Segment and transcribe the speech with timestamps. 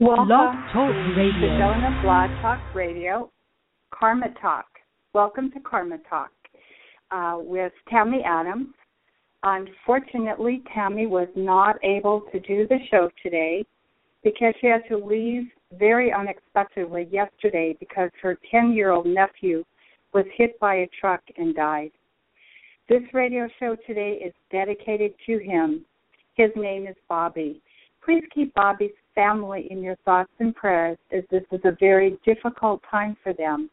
[0.00, 1.48] Welcome Blog Talk to Radio.
[1.50, 3.30] Sedona Blog Talk Radio,
[3.90, 4.64] Karma Talk.
[5.12, 6.30] Welcome to Karma Talk
[7.10, 8.68] uh, with Tammy Adams.
[9.42, 13.62] Unfortunately, Tammy was not able to do the show today
[14.24, 15.42] because she had to leave
[15.78, 19.62] very unexpectedly yesterday because her 10 year old nephew
[20.14, 21.90] was hit by a truck and died.
[22.88, 25.84] This radio show today is dedicated to him.
[26.36, 27.60] His name is Bobby.
[28.02, 32.80] Please keep Bobby's family in your thoughts and prayers as this is a very difficult
[32.90, 33.68] time for them.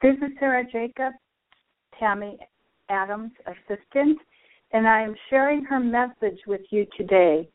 [0.00, 1.16] This is Sarah Jacobs,
[1.98, 2.38] Tammy
[2.88, 4.18] Adams' assistant,
[4.72, 7.48] and I am sharing her message with you today.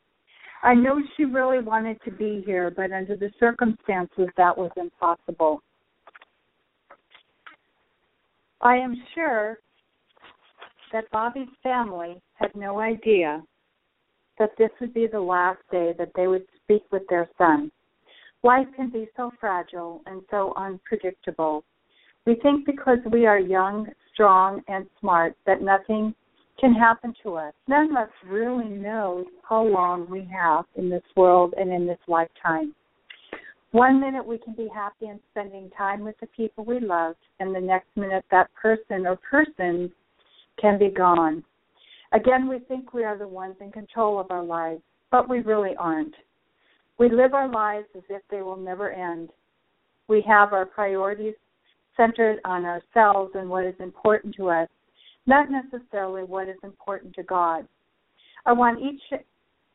[0.62, 5.62] I know she really wanted to be here, but under the circumstances, that was impossible.
[8.60, 9.58] I am sure
[10.92, 13.42] that Bobby's family had no idea
[14.38, 17.70] that this would be the last day that they would speak with their son.
[18.42, 21.64] Life can be so fragile and so unpredictable.
[22.26, 26.14] We think because we are young, strong, and smart that nothing
[26.58, 27.52] can happen to us.
[27.66, 31.98] None of us really knows how long we have in this world and in this
[32.06, 32.74] lifetime.
[33.72, 37.54] One minute we can be happy and spending time with the people we love, and
[37.54, 39.90] the next minute that person or persons
[40.60, 41.42] can be gone.
[42.12, 45.74] Again, we think we are the ones in control of our lives, but we really
[45.78, 46.14] aren't.
[46.98, 49.30] We live our lives as if they will never end.
[50.08, 51.34] We have our priorities
[51.96, 54.68] centered on ourselves and what is important to us,
[55.26, 57.66] not necessarily what is important to God.
[58.44, 59.20] I want each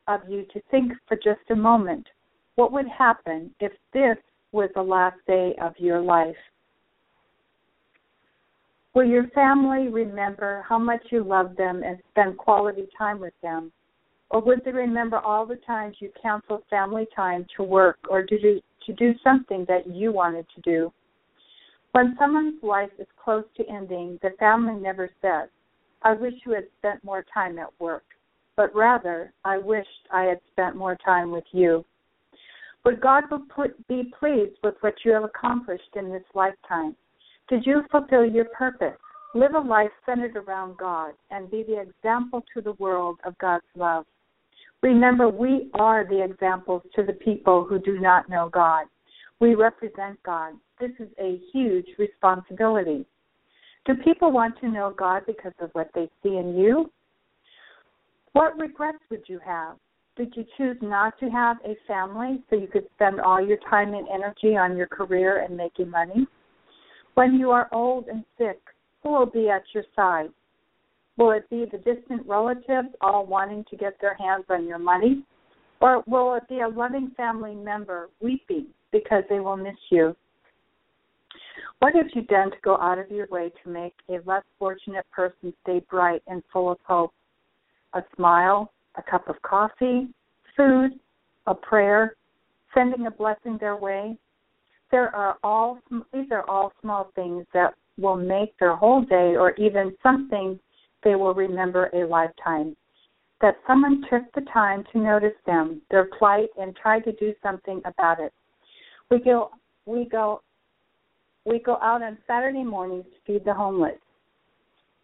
[0.06, 2.06] of you to think for just a moment
[2.54, 4.16] what would happen if this
[4.52, 6.36] was the last day of your life.
[8.94, 13.70] Will your family remember how much you love them and spend quality time with them?
[14.30, 18.38] Or would they remember all the times you canceled family time to work or to
[18.38, 20.92] do, to do something that you wanted to do?
[21.92, 25.48] When someone's life is close to ending, the family never says,
[26.02, 28.04] I wish you had spent more time at work,
[28.56, 31.84] but rather, I wished I had spent more time with you.
[32.84, 33.44] Would God will
[33.88, 36.94] be pleased with what you have accomplished in this lifetime?
[37.48, 38.98] Did you fulfill your purpose?
[39.34, 43.64] Live a life centered around God and be the example to the world of God's
[43.74, 44.04] love.
[44.82, 48.84] Remember, we are the examples to the people who do not know God.
[49.40, 50.54] We represent God.
[50.80, 53.04] This is a huge responsibility.
[53.86, 56.90] Do people want to know God because of what they see in you?
[58.32, 59.76] What regrets would you have?
[60.16, 63.94] Did you choose not to have a family so you could spend all your time
[63.94, 66.26] and energy on your career and making money?
[67.18, 68.60] When you are old and sick,
[69.02, 70.28] who will be at your side?
[71.16, 75.24] Will it be the distant relatives all wanting to get their hands on your money?
[75.80, 80.14] Or will it be a loving family member weeping because they will miss you?
[81.80, 85.04] What have you done to go out of your way to make a less fortunate
[85.10, 87.12] person stay bright and full of hope?
[87.94, 90.06] A smile, a cup of coffee,
[90.56, 90.92] food,
[91.48, 92.14] a prayer,
[92.72, 94.16] sending a blessing their way.
[94.90, 95.78] There are all
[96.12, 100.58] these are all small things that will make their whole day or even something
[101.04, 102.76] they will remember a lifetime.
[103.40, 107.80] That someone took the time to notice them, their plight and tried to do something
[107.84, 108.32] about it.
[109.10, 109.50] We go
[109.86, 110.42] we go
[111.44, 113.98] we go out on Saturday mornings to feed the homeless.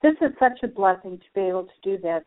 [0.02, 2.22] This is such a blessing to be able to do this.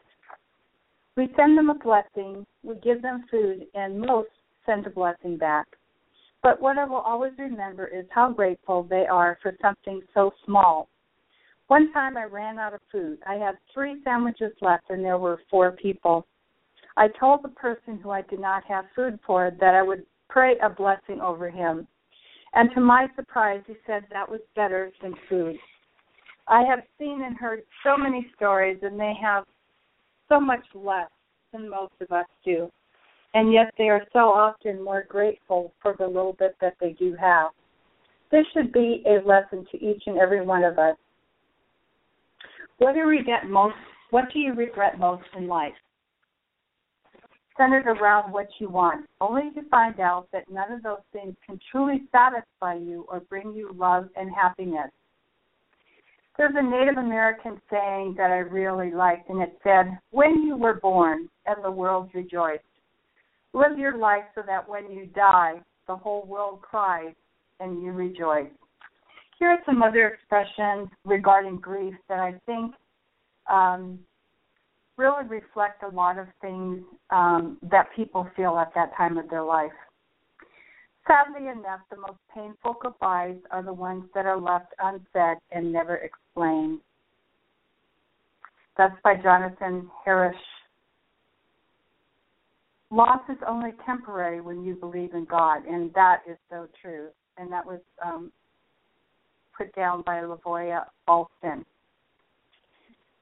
[1.16, 4.30] We send them a blessing, we give them food, and most
[4.66, 5.68] send a blessing back.
[6.48, 10.88] But what I will always remember is how grateful they are for something so small.
[11.68, 13.18] One time I ran out of food.
[13.28, 16.26] I had three sandwiches left, and there were four people.
[16.96, 20.54] I told the person who I did not have food for that I would pray
[20.64, 21.86] a blessing over him.
[22.54, 25.58] And to my surprise, he said that was better than food.
[26.48, 29.44] I have seen and heard so many stories, and they have
[30.30, 31.12] so much less
[31.52, 32.72] than most of us do.
[33.34, 37.16] And yet they are so often more grateful for the little bit that they do
[37.20, 37.52] have.
[38.32, 40.96] This should be a lesson to each and every one of us.
[42.78, 43.76] What do you regret most?
[44.12, 45.74] What do you regret most in life?
[47.58, 51.60] Centered around what you want, only to find out that none of those things can
[51.72, 54.92] truly satisfy you or bring you love and happiness.
[56.38, 60.76] There's a Native American saying that I really liked, and it said, When you were
[60.76, 62.64] born and the world rejoiced,
[63.54, 67.16] live your life so that when you die, the whole world cries
[67.60, 68.50] and you rejoice.
[69.40, 72.74] Here are some other expressions regarding grief that I think
[73.50, 74.00] um,
[74.98, 79.44] really reflect a lot of things um, that people feel at that time of their
[79.44, 79.72] life.
[81.08, 85.96] Sadly enough, the most painful goodbyes are the ones that are left unsaid and never
[85.98, 86.80] explained.
[88.78, 90.36] That's by Jonathan Harris.
[92.90, 97.08] Loss is only temporary when you believe in God, and that is so true.
[97.38, 98.32] And that was um,
[99.56, 101.66] put down by Lavoya Alston.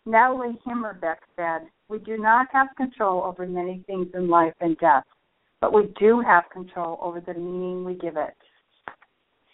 [0.06, 5.04] Natalie Himmerbeck said, We do not have control over many things in life and death,
[5.62, 8.36] but we do have control over the meaning we give it.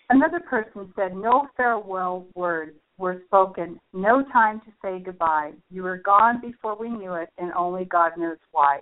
[0.09, 5.53] Another person said, No farewell words were spoken, no time to say goodbye.
[5.69, 8.81] You were gone before we knew it, and only God knows why.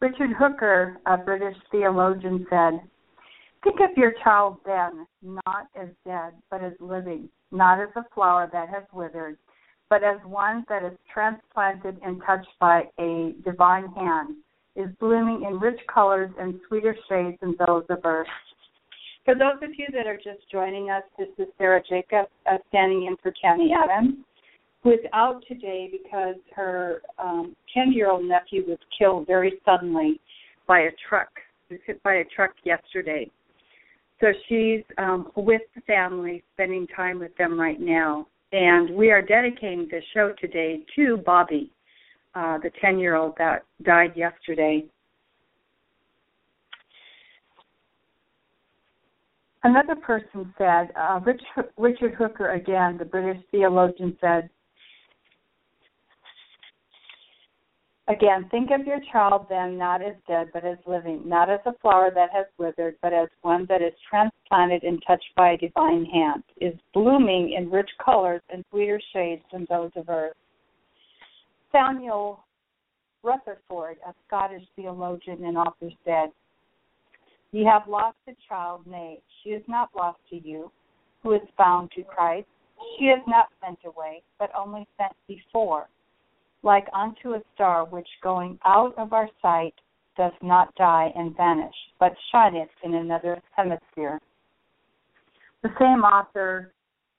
[0.00, 2.80] Richard Hooker, a British theologian, said,
[3.64, 8.48] Think of your child then, not as dead, but as living, not as a flower
[8.52, 9.38] that has withered,
[9.88, 14.36] but as one that is transplanted and touched by a divine hand,
[14.76, 18.28] is blooming in rich colors and sweeter shades than those of earth.
[19.24, 23.06] For those of you that are just joining us, this is Sarah Jacobs uh, standing
[23.06, 24.18] in for Tammy Adams,
[24.90, 30.20] is out today because her 10 um, year old nephew was killed very suddenly
[30.66, 31.28] by a truck.
[31.70, 33.30] Was hit by a truck yesterday.
[34.20, 38.26] So she's um, with the family, spending time with them right now.
[38.52, 41.70] And we are dedicating the show today to Bobby,
[42.34, 44.84] uh, the 10 year old that died yesterday.
[49.64, 51.42] Another person said, uh, Rich,
[51.76, 54.48] Richard Hooker, again, the British theologian, said,
[58.08, 61.72] Again, think of your child then not as dead, but as living, not as a
[61.82, 66.04] flower that has withered, but as one that is transplanted and touched by a divine
[66.04, 70.36] hand, is blooming in rich colors and sweeter shades than those of earth.
[71.72, 72.44] Samuel
[73.24, 76.30] Rutherford, a Scottish theologian and author, said,
[77.50, 80.70] You have lost a child, nay, she is not lost to you,
[81.24, 82.46] who is bound to Christ.
[82.98, 85.88] She is not sent away, but only sent before
[86.66, 89.74] like unto a star which going out of our sight
[90.16, 94.20] does not die and vanish, but shineth in another hemisphere.
[95.62, 96.72] The same author,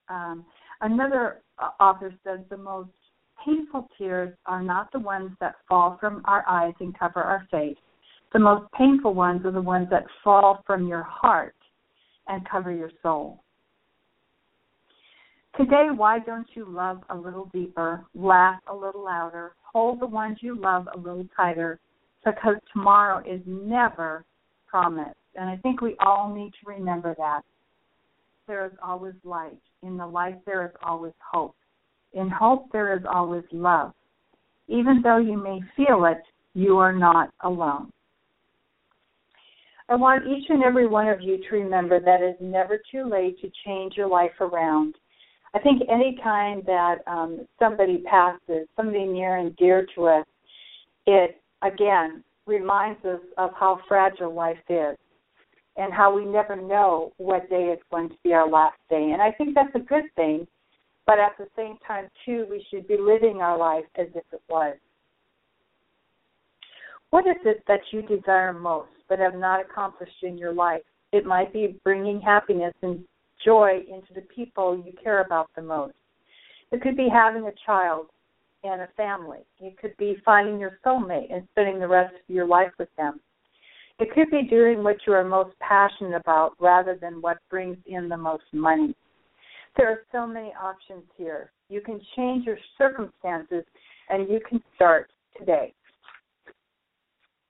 [0.09, 0.45] um,
[0.81, 1.37] another
[1.79, 2.89] author says the most
[3.43, 7.77] painful tears are not the ones that fall from our eyes and cover our face.
[8.33, 11.55] The most painful ones are the ones that fall from your heart
[12.27, 13.41] and cover your soul.
[15.57, 20.37] Today, why don't you love a little deeper, laugh a little louder, hold the ones
[20.41, 21.79] you love a little tighter,
[22.23, 24.23] because tomorrow is never
[24.67, 25.17] promised.
[25.33, 27.41] And I think we all need to remember that.
[28.45, 29.57] There is always light.
[29.81, 31.55] In the light, there is always hope.
[32.13, 33.93] In hope, there is always love.
[34.67, 36.21] Even though you may feel it,
[36.53, 37.91] you are not alone.
[39.89, 43.09] I want each and every one of you to remember that it is never too
[43.09, 44.95] late to change your life around.
[45.57, 50.25] I think any time that um, somebody passes, somebody near and dear to us,
[51.07, 54.95] it again reminds us of how fragile life is
[55.75, 59.09] and how we never know what day is going to be our last day.
[59.13, 60.45] And I think that's a good thing,
[61.07, 64.41] but at the same time, too, we should be living our life as if it
[64.47, 64.75] was.
[67.09, 70.83] What is it that you desire most but have not accomplished in your life?
[71.13, 73.03] It might be bringing happiness and
[73.43, 75.95] joy into the people you care about the most.
[76.71, 78.07] It could be having a child
[78.63, 79.39] and a family.
[79.59, 83.19] It could be finding your soulmate and spending the rest of your life with them.
[83.99, 88.09] It could be doing what you are most passionate about rather than what brings in
[88.09, 88.95] the most money.
[89.75, 91.51] There are so many options here.
[91.69, 93.63] You can change your circumstances
[94.09, 95.73] and you can start today.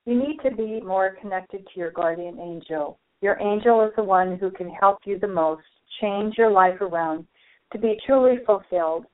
[0.06, 2.98] You need to be more connected to your guardian angel.
[3.22, 5.63] Your angel is the one who can help you the most
[6.01, 7.25] change your life around
[7.72, 9.06] to be truly fulfilled.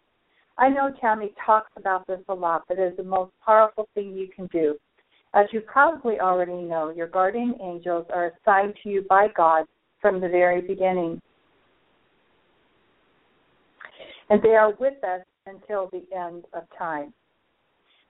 [0.57, 4.13] I know Tammy talks about this a lot, but it is the most powerful thing
[4.15, 4.75] you can do.
[5.33, 9.65] As you probably already know, your guardian angels are assigned to you by God
[9.99, 11.19] from the very beginning.
[14.29, 17.13] And they are with us until the end of time.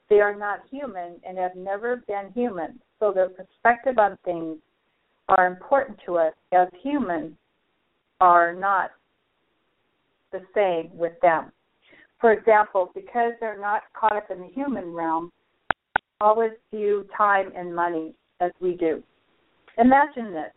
[0.09, 4.57] They are not human and have never been human, so their perspective on things
[5.29, 7.33] are important to us as humans
[8.19, 8.91] are not
[10.31, 11.51] the same with them.
[12.19, 15.31] For example, because they're not caught up in the human realm,
[16.21, 19.03] always view time and money as we do.
[19.77, 20.51] Imagine this.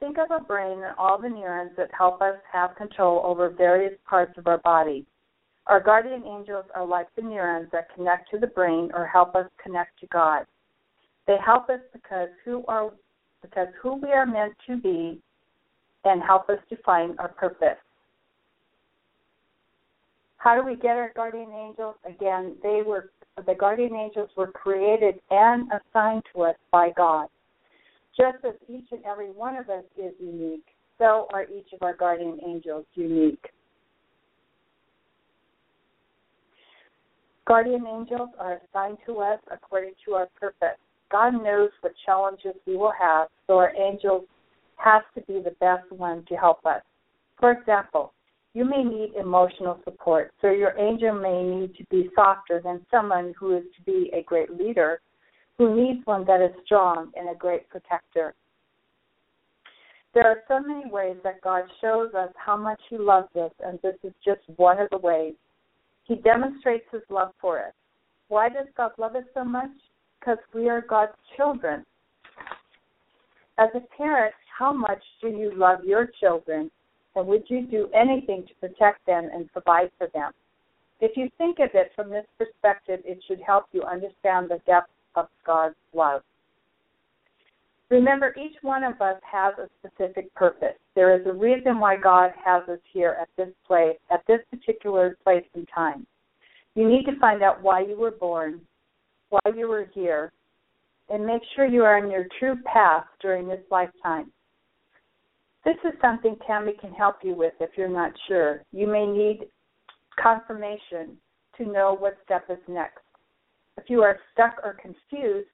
[0.00, 3.94] Think of a brain and all the neurons that help us have control over various
[4.08, 5.06] parts of our body.
[5.66, 9.46] Our guardian angels are like the neurons that connect to the brain or help us
[9.62, 10.44] connect to God.
[11.26, 12.90] They help us because who are
[13.42, 15.20] because who we are meant to be
[16.04, 17.78] and help us to find our purpose.
[20.38, 21.96] How do we get our guardian angels?
[22.06, 23.10] Again, they were
[23.46, 27.28] the guardian angels were created and assigned to us by God.
[28.16, 30.66] Just as each and every one of us is unique,
[30.98, 33.46] so are each of our guardian angels unique.
[37.46, 40.76] Guardian angels are assigned to us according to our purpose.
[41.10, 44.24] God knows what challenges we will have, so our angels
[44.78, 46.82] have to be the best one to help us.
[47.38, 48.12] For example,
[48.54, 53.34] you may need emotional support, so your angel may need to be softer than someone
[53.38, 55.00] who is to be a great leader,
[55.58, 58.34] who needs one that is strong and a great protector.
[60.14, 63.78] There are so many ways that God shows us how much He loves us, and
[63.82, 65.34] this is just one of the ways.
[66.04, 67.74] He demonstrates His love for us.
[68.28, 69.70] Why does God love us so much?
[70.18, 71.84] Because we are God's children.
[73.58, 76.70] As a parent, how much do you love your children?
[77.16, 80.32] And would you do anything to protect them and provide for them?
[81.00, 84.90] If you think of it from this perspective, it should help you understand the depth
[85.16, 86.22] of God's love.
[87.90, 90.76] Remember, each one of us has a specific purpose.
[90.94, 95.16] There is a reason why God has us here at this place, at this particular
[95.24, 96.06] place and time.
[96.74, 98.60] You need to find out why you were born,
[99.30, 100.32] why you were here,
[101.10, 104.30] and make sure you are on your true path during this lifetime.
[105.64, 108.62] This is something Tammy can help you with if you're not sure.
[108.72, 109.46] You may need
[110.22, 111.16] confirmation
[111.56, 113.00] to know what step is next.
[113.76, 115.48] If you are stuck or confused,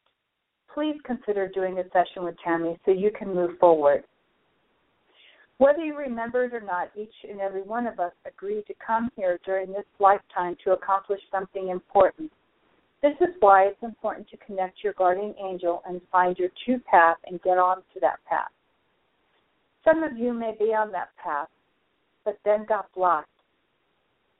[0.73, 4.05] please consider doing a session with Tammy so you can move forward.
[5.59, 9.09] Whether you remember it or not, each and every one of us agreed to come
[9.17, 12.33] here during this lifetime to accomplish something important.
[13.05, 17.19] This is why it's important to connect your guardian angel and find your true path
[17.27, 18.49] and get on to that path.
[19.85, 21.49] Some of you may be on that path,
[22.25, 23.29] but then got blocked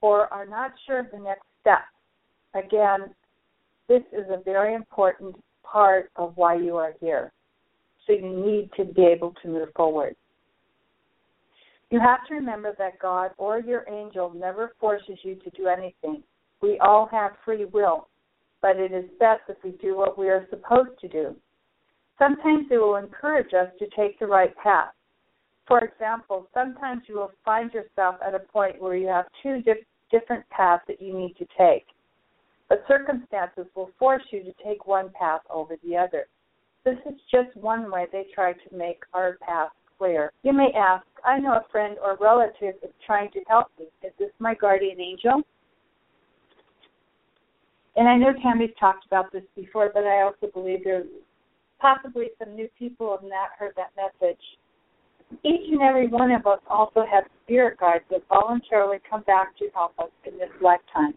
[0.01, 1.83] or are not sure of the next step.
[2.55, 3.13] Again,
[3.87, 7.31] this is a very important part of why you are here.
[8.07, 10.15] So you need to be able to move forward.
[11.91, 16.23] You have to remember that God or your angel never forces you to do anything.
[16.63, 18.07] We all have free will,
[18.65, 21.35] but it is best if we do what we are supposed to do.
[22.17, 24.93] Sometimes they will encourage us to take the right path.
[25.67, 29.85] For example, sometimes you will find yourself at a point where you have two dif-
[30.09, 31.85] different paths that you need to take
[32.69, 36.25] but circumstances will force you to take one path over the other.
[36.83, 40.31] This is just one way they try to make our path clear.
[40.43, 43.85] You may ask, I know a friend or relative is trying to help me.
[44.03, 45.41] Is this my guardian angel?
[47.95, 51.07] And I know Tammy's talked about this before, but I also believe there's
[51.79, 54.41] possibly some new people have not heard that message.
[55.43, 59.69] Each and every one of us also have spirit guides that voluntarily come back to
[59.73, 61.13] help us in this lifetime.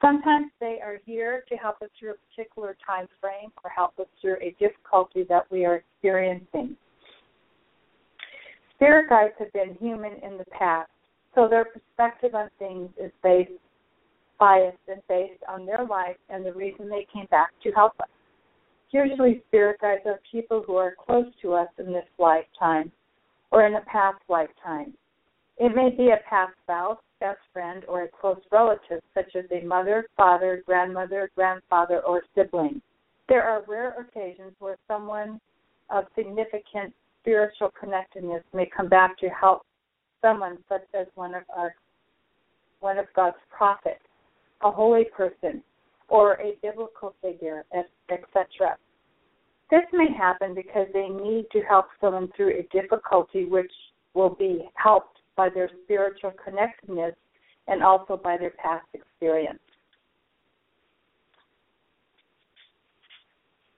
[0.00, 4.06] Sometimes they are here to help us through a particular time frame or help us
[4.20, 6.76] through a difficulty that we are experiencing.
[8.74, 10.90] Spirit guides have been human in the past,
[11.34, 13.52] so their perspective on things is based
[14.88, 18.08] and based on their life and the reason they came back to help us.
[18.90, 22.90] Usually spirit guides are people who are close to us in this lifetime
[23.50, 24.94] or in a past lifetime.
[25.58, 29.64] It may be a past spouse, best friend, or a close relative, such as a
[29.64, 32.82] mother, father, grandmother, grandfather, or sibling.
[33.28, 35.40] There are rare occasions where someone
[35.88, 39.62] of significant spiritual connectedness may come back to help
[40.20, 41.74] someone, such as one of our
[42.80, 44.02] one of God's prophets,
[44.62, 45.62] a holy person,
[46.08, 47.64] or a biblical figure,
[48.10, 48.76] etc.
[49.70, 53.72] This may happen because they need to help someone through a difficulty which
[54.14, 57.14] will be helped by their spiritual connectedness
[57.68, 59.58] and also by their past experience.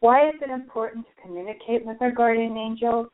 [0.01, 3.07] Why is it important to communicate with our guardian angels?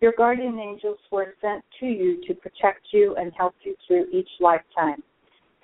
[0.00, 4.28] Your guardian angels were sent to you to protect you and help you through each
[4.38, 5.02] lifetime.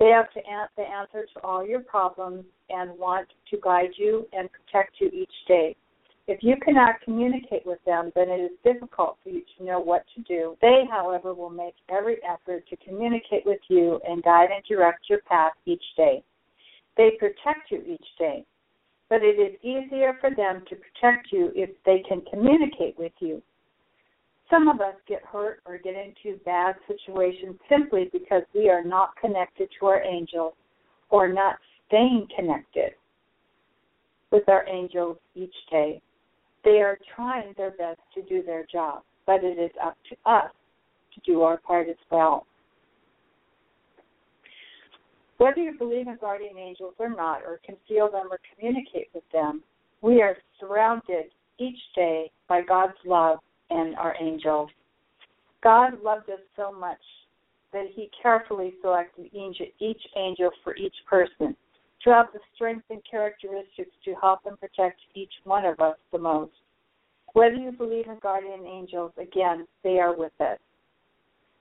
[0.01, 4.27] They have to an- the answer to all your problems and want to guide you
[4.33, 5.77] and protect you each day.
[6.27, 10.05] If you cannot communicate with them, then it is difficult for you to know what
[10.15, 10.57] to do.
[10.63, 15.21] They, however, will make every effort to communicate with you and guide and direct your
[15.21, 16.23] path each day.
[16.97, 18.47] They protect you each day,
[19.11, 23.43] but it is easier for them to protect you if they can communicate with you.
[24.51, 29.11] Some of us get hurt or get into bad situations simply because we are not
[29.21, 30.55] connected to our angels
[31.09, 32.93] or not staying connected
[34.33, 36.03] with our angels each day.
[36.65, 40.51] They are trying their best to do their job, but it is up to us
[41.15, 42.47] to do our part as well.
[45.39, 49.25] Whether you believe in guardian angels or not, or can feel them or communicate with
[49.33, 49.63] them,
[50.03, 51.27] we are surrounded
[51.59, 53.39] each day by God's love
[53.71, 54.71] and our angels.
[55.63, 56.99] God loved us so much
[57.73, 61.57] that He carefully selected each angel for each person
[62.05, 66.19] to have the strength and characteristics to help and protect each one of us the
[66.19, 66.53] most.
[67.35, 70.59] Whether you believe in guardian angels, again, they are with us.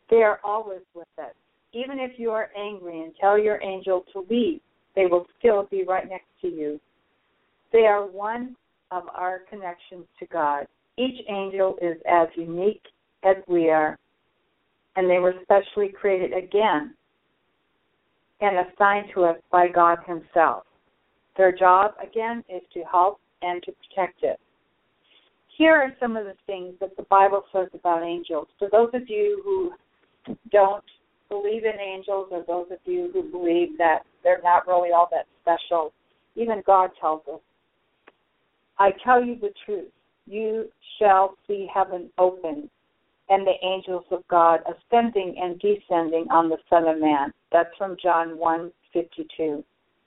[0.09, 1.33] They are always with us.
[1.73, 4.61] Even if you are angry and tell your angel to leave,
[4.95, 6.79] they will still be right next to you.
[7.71, 8.55] They are one
[8.91, 10.65] of our connections to God.
[10.99, 12.83] Each angel is as unique
[13.23, 13.97] as we are,
[14.97, 16.93] and they were specially created again
[18.41, 20.63] and assigned to us by God Himself.
[21.37, 24.37] Their job, again, is to help and to protect us.
[25.57, 28.47] Here are some of the things that the Bible says about angels.
[28.57, 30.83] For those of you who don't
[31.29, 35.27] believe in angels or those of you who believe that they're not really all that
[35.41, 35.93] special,
[36.35, 37.39] even God tells us,
[38.77, 39.91] I tell you the truth.
[40.29, 40.69] You
[40.99, 42.69] shall see heaven open
[43.29, 47.33] and the angels of God ascending and descending on the Son of Man.
[47.51, 49.63] That's from John 1 52.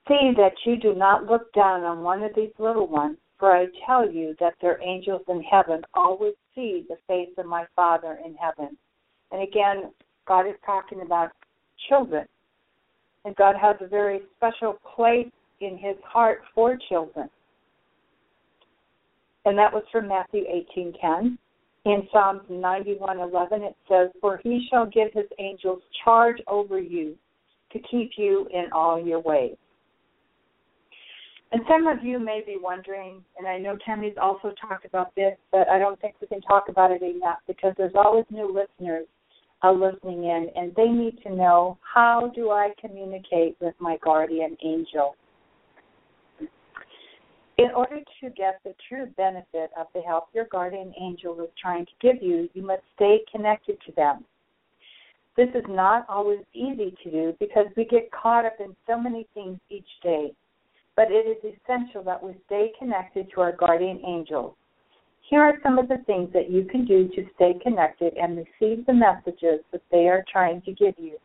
[0.09, 3.67] See that you do not look down on one of these little ones, for I
[3.85, 8.37] tell you that their angels in heaven always see the face of my Father in
[8.37, 8.77] heaven.
[9.33, 9.91] And again,
[10.29, 11.33] God is talking about
[11.89, 12.27] children.
[13.25, 17.29] And God has a very special place in his heart for children.
[19.45, 21.39] And that was from Matthew 18:10.
[21.85, 27.19] In Psalms 91:11 it says, "For he shall give his angels charge over you
[27.71, 29.57] to keep you in all your ways."
[31.51, 35.37] And some of you may be wondering, and I know Tammy's also talked about this,
[35.51, 39.07] but I don't think we can talk about it enough because there's always new listeners
[39.63, 44.57] are listening in and they need to know how do I communicate with my guardian
[44.63, 45.15] angel?
[47.59, 51.87] In order to get the true benefit of the help your guardian angel is trying
[51.87, 54.25] to give you, you must stay connected to them.
[55.37, 59.27] This is not always easy to do because we get caught up in so many
[59.35, 60.33] things each day,
[60.97, 64.55] but it is essential that we stay connected to our guardian angels
[65.33, 68.85] here are some of the things that you can do to stay connected and receive
[68.85, 71.17] the messages that they are trying to give you.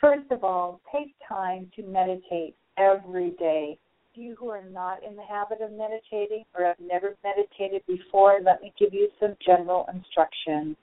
[0.00, 3.78] First of all, take time to meditate every day.
[4.14, 8.60] You who are not in the habit of meditating or have never meditated before, let
[8.60, 10.76] me give you some general instructions.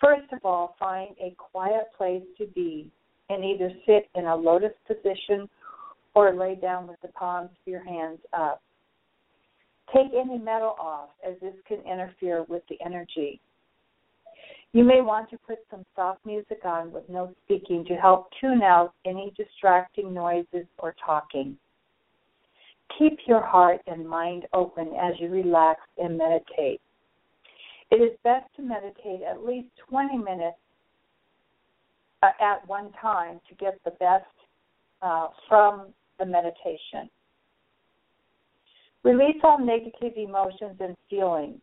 [0.00, 2.90] First of all, find a quiet place to be
[3.28, 5.48] and either sit in a lotus position
[6.14, 8.62] or lay down with the palms of your hands up.
[9.94, 13.40] Take any metal off, as this can interfere with the energy.
[14.72, 18.62] You may want to put some soft music on with no speaking to help tune
[18.62, 21.56] out any distracting noises or talking.
[22.98, 26.80] Keep your heart and mind open as you relax and meditate.
[27.90, 30.58] It is best to meditate at least 20 minutes
[32.22, 34.24] uh, at one time to get the best
[35.02, 37.08] uh, from the meditation.
[39.02, 41.58] Release all negative emotions and feelings.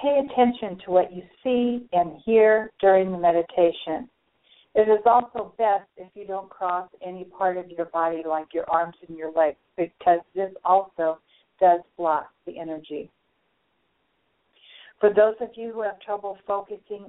[0.00, 4.08] Pay attention to what you see and hear during the meditation.
[4.76, 8.68] It is also best if you don't cross any part of your body like your
[8.68, 11.18] arms and your legs because this also
[11.58, 13.10] does block the energy.
[15.00, 17.06] For those of you who have trouble focusing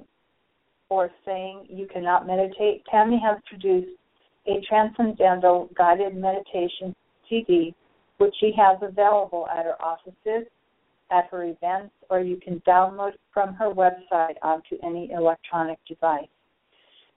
[0.88, 3.98] or saying you cannot meditate, Tammy has produced
[4.46, 6.96] a transcendental guided meditation
[7.28, 7.74] CD,
[8.16, 10.48] which she has available at her offices,
[11.10, 16.28] at her events, or you can download from her website onto any electronic device.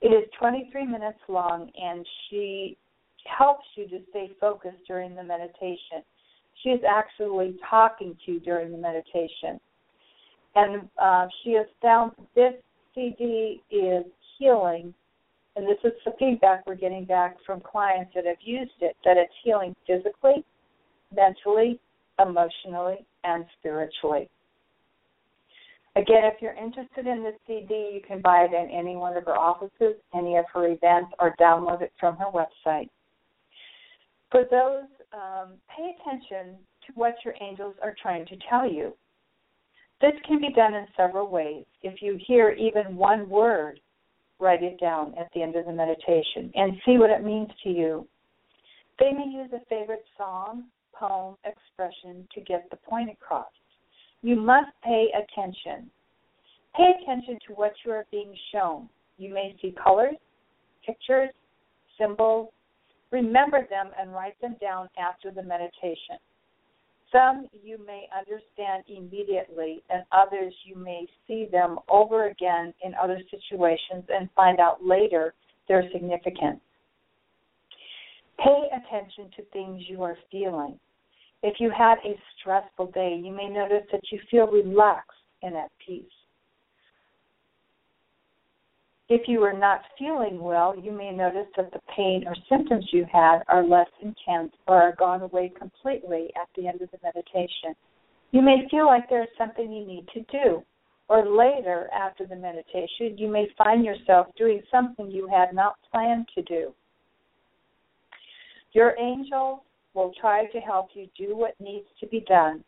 [0.01, 2.77] It is 23 minutes long, and she
[3.25, 6.03] helps you to stay focused during the meditation.
[6.63, 9.59] She is actually talking to you during the meditation.
[10.55, 12.53] And uh, she has found this
[12.93, 14.03] CD is
[14.37, 14.93] healing
[15.55, 19.17] and this is the feedback we're getting back from clients that have used it, that
[19.17, 20.45] it's healing physically,
[21.13, 21.79] mentally,
[22.19, 24.29] emotionally, and spiritually.
[25.95, 29.25] Again, if you're interested in this CD, you can buy it in any one of
[29.25, 32.89] her offices, any of her events, or download it from her website.
[34.32, 36.56] For those, um, pay attention
[36.88, 38.93] to what your angels are trying to tell you.
[39.99, 41.65] This can be done in several ways.
[41.84, 43.80] If you hear even one word
[44.41, 47.69] write it down at the end of the meditation and see what it means to
[47.69, 48.08] you.
[48.99, 53.51] They may use a favorite song, poem, expression to get the point across.
[54.21, 55.89] You must pay attention.
[56.75, 58.88] Pay attention to what you are being shown.
[59.17, 60.15] You may see colors,
[60.86, 61.29] pictures,
[61.99, 62.49] symbols.
[63.12, 66.17] Remember them and write them down after the meditation.
[67.12, 73.19] Some you may understand immediately, and others you may see them over again in other
[73.29, 75.34] situations and find out later
[75.67, 76.62] their significance.
[78.39, 80.79] Pay attention to things you are feeling.
[81.43, 85.71] If you had a stressful day, you may notice that you feel relaxed and at
[85.86, 86.06] peace.
[89.10, 93.06] If you are not feeling well, you may notice that the pain or symptoms you
[93.12, 97.75] had are less intense or are gone away completely at the end of the meditation.
[98.32, 100.63] You may feel like there's something you need to do,
[101.10, 106.30] or later after the meditation, you may find yourself doing something you had not planned
[106.36, 106.73] to do.
[108.71, 109.60] Your angels
[109.93, 112.63] will try to help you do what needs to be done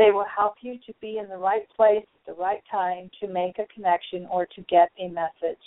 [0.00, 3.28] they will help you to be in the right place at the right time to
[3.28, 5.60] make a connection or to get a message.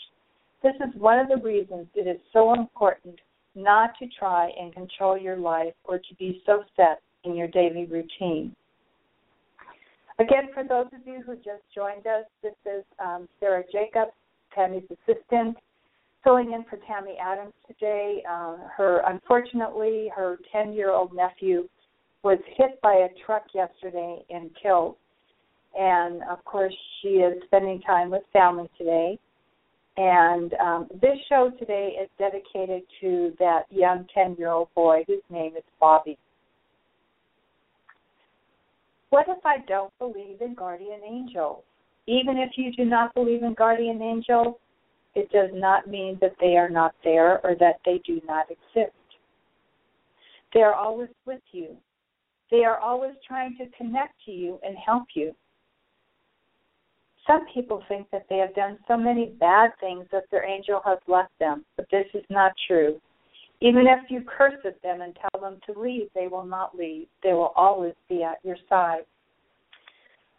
[0.63, 3.19] This is one of the reasons it is so important
[3.53, 7.85] not to try and control your life or to be so set in your daily
[7.85, 8.55] routine.
[10.19, 14.13] Again, for those of you who just joined us, this is um, Sarah Jacobs,
[14.55, 15.57] Tammy's assistant,
[16.23, 18.23] filling in for Tammy Adams today.
[18.29, 21.67] Uh, her unfortunately, her 10-year-old nephew
[22.23, 24.95] was hit by a truck yesterday and killed.
[25.77, 29.19] And of course, she is spending time with family today.
[29.97, 35.21] And um, this show today is dedicated to that young 10 year old boy whose
[35.29, 36.17] name is Bobby.
[39.09, 41.63] What if I don't believe in guardian angels?
[42.07, 44.55] Even if you do not believe in guardian angels,
[45.15, 48.95] it does not mean that they are not there or that they do not exist.
[50.53, 51.75] They are always with you.
[52.51, 55.33] They are always trying to connect to you and help you.
[57.25, 60.99] Some people think that they have done so many bad things that their angel has
[61.07, 62.99] left them, but this is not true.
[63.61, 67.07] Even if you curse at them and tell them to leave, they will not leave.
[67.23, 69.05] They will always be at your side.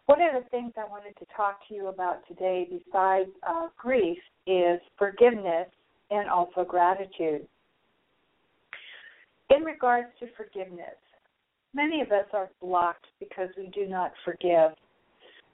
[0.06, 4.18] One of the things I wanted to talk to you about today, besides uh, grief,
[4.46, 5.68] is forgiveness
[6.10, 7.46] and also gratitude.
[9.50, 10.96] In regards to forgiveness,
[11.74, 14.70] Many of us are blocked because we do not forgive.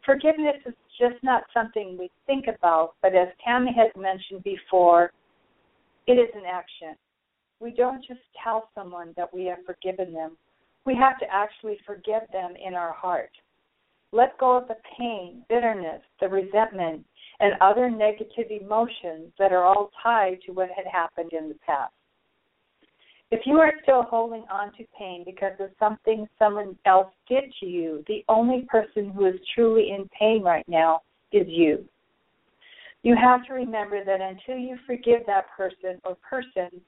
[0.05, 5.13] Forgiveness is just not something we think about, but as Tammy has mentioned before,
[6.07, 6.95] it is an action.
[7.59, 10.37] We don't just tell someone that we have forgiven them.
[10.85, 13.31] We have to actually forgive them in our heart.
[14.13, 17.05] Let go of the pain, bitterness, the resentment,
[17.39, 21.93] and other negative emotions that are all tied to what had happened in the past.
[23.31, 27.67] If you are still holding on to pain because of something someone else did to
[27.67, 31.85] you, the only person who is truly in pain right now is you.
[33.03, 36.83] You have to remember that until you forgive that person or persons,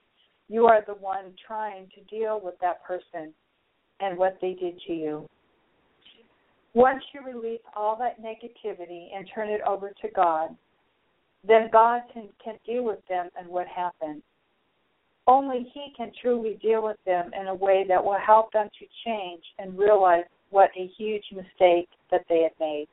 [0.48, 3.32] you are the one trying to deal with that person
[4.00, 5.28] and what they did to you.
[6.74, 10.48] Once you release all that negativity and turn it over to God,
[11.46, 14.22] then God can, can deal with them and what happened.
[15.26, 18.86] Only He can truly deal with them in a way that will help them to
[19.04, 22.86] change and realize what a huge mistake that they had made.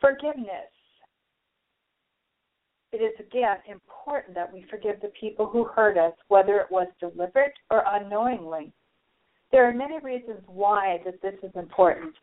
[0.00, 0.70] Forgiveness.
[2.92, 6.88] It is again important that we forgive the people who hurt us, whether it was
[7.00, 8.72] deliberate or unknowingly.
[9.50, 12.14] There are many reasons why that this is important.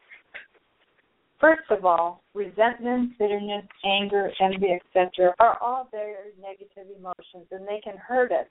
[1.41, 7.81] First of all, resentment, bitterness, anger, envy, etc., are all very negative emotions, and they
[7.83, 8.47] can hurt us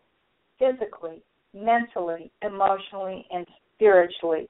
[0.59, 1.23] physically,
[1.55, 4.49] mentally, emotionally, and spiritually.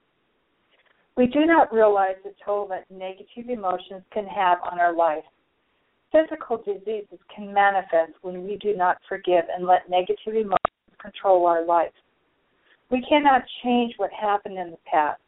[1.15, 5.23] We do not realize the toll that negative emotions can have on our life.
[6.11, 10.59] Physical diseases can manifest when we do not forgive and let negative emotions
[11.01, 11.91] control our life.
[12.91, 15.19] We cannot change what happened in the past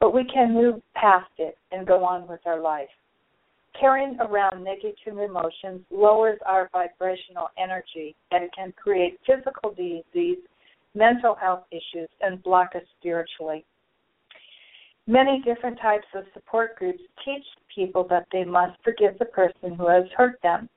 [0.00, 2.88] but we can move past it and go on with our life.
[3.78, 10.38] Carrying around negative emotions lowers our vibrational energy and can create physical disease,
[10.94, 13.64] mental health issues, and block us spiritually.
[15.06, 19.88] Many different types of support groups teach people that they must forgive the person who
[19.88, 20.68] has hurt them.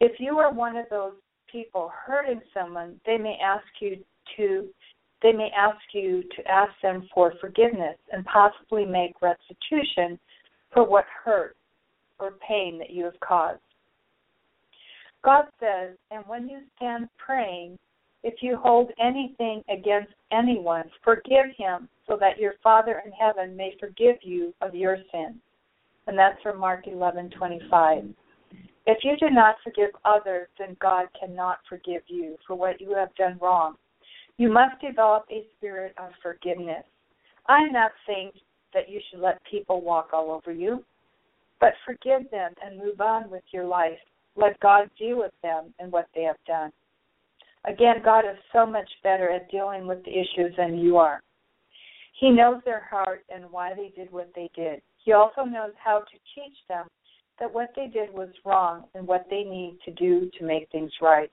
[0.00, 1.12] If you are one of those
[1.52, 3.98] people hurting someone, they may ask you
[4.36, 4.66] to
[5.22, 10.18] they may ask you to ask them for forgiveness and possibly make restitution
[10.72, 11.56] for what hurt
[12.18, 13.60] or pain that you have caused.
[15.24, 17.78] God says, and when you stand praying,
[18.26, 23.76] If you hold anything against anyone, forgive him, so that your Father in heaven may
[23.78, 25.36] forgive you of your sins.
[26.08, 28.12] And that's from Mark 11:25.
[28.86, 33.14] If you do not forgive others, then God cannot forgive you for what you have
[33.14, 33.76] done wrong.
[34.38, 36.84] You must develop a spirit of forgiveness.
[37.46, 38.32] I'm not saying
[38.74, 40.84] that you should let people walk all over you,
[41.60, 43.98] but forgive them and move on with your life.
[44.36, 46.70] Let God deal with them and what they have done.
[47.64, 51.22] Again, God is so much better at dealing with the issues than you are.
[52.20, 54.82] He knows their heart and why they did what they did.
[55.04, 56.86] He also knows how to teach them
[57.38, 60.92] that what they did was wrong and what they need to do to make things
[61.00, 61.30] right.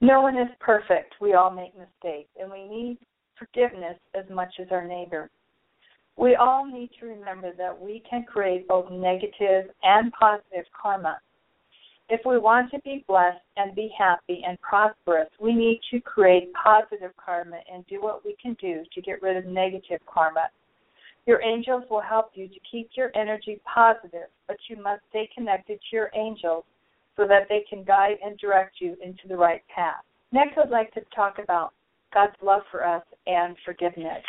[0.00, 1.14] No one is perfect.
[1.20, 2.98] We all make mistakes, and we need
[3.36, 5.30] forgiveness as much as our neighbor.
[6.16, 11.18] We all need to remember that we can create both negative and positive karma.
[12.08, 16.52] If we want to be blessed and be happy and prosperous, we need to create
[16.54, 20.48] positive karma and do what we can do to get rid of negative karma.
[21.26, 25.78] Your angels will help you to keep your energy positive, but you must stay connected
[25.78, 26.64] to your angels
[27.18, 30.04] so that they can guide and direct you into the right path.
[30.32, 31.74] Next, I'd like to talk about
[32.14, 34.22] God's love for us and forgiveness.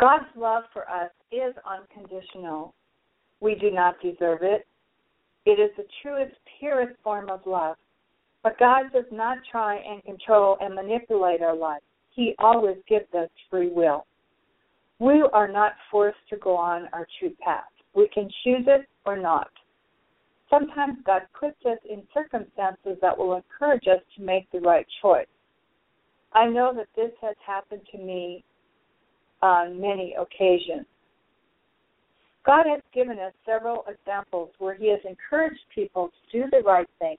[0.00, 2.74] God's love for us is unconditional.
[3.40, 4.66] We do not deserve it.
[5.46, 7.76] It is the truest, purest form of love.
[8.42, 11.84] But God does not try and control and manipulate our lives.
[12.10, 14.06] He always gives us free will.
[14.98, 17.64] We are not forced to go on our true path.
[17.94, 19.50] We can choose it or not.
[20.50, 25.26] Sometimes God puts us in circumstances that will encourage us to make the right choice.
[26.32, 28.44] I know that this has happened to me
[29.42, 30.86] on many occasions.
[32.46, 36.88] God has given us several examples where He has encouraged people to do the right
[36.98, 37.16] thing.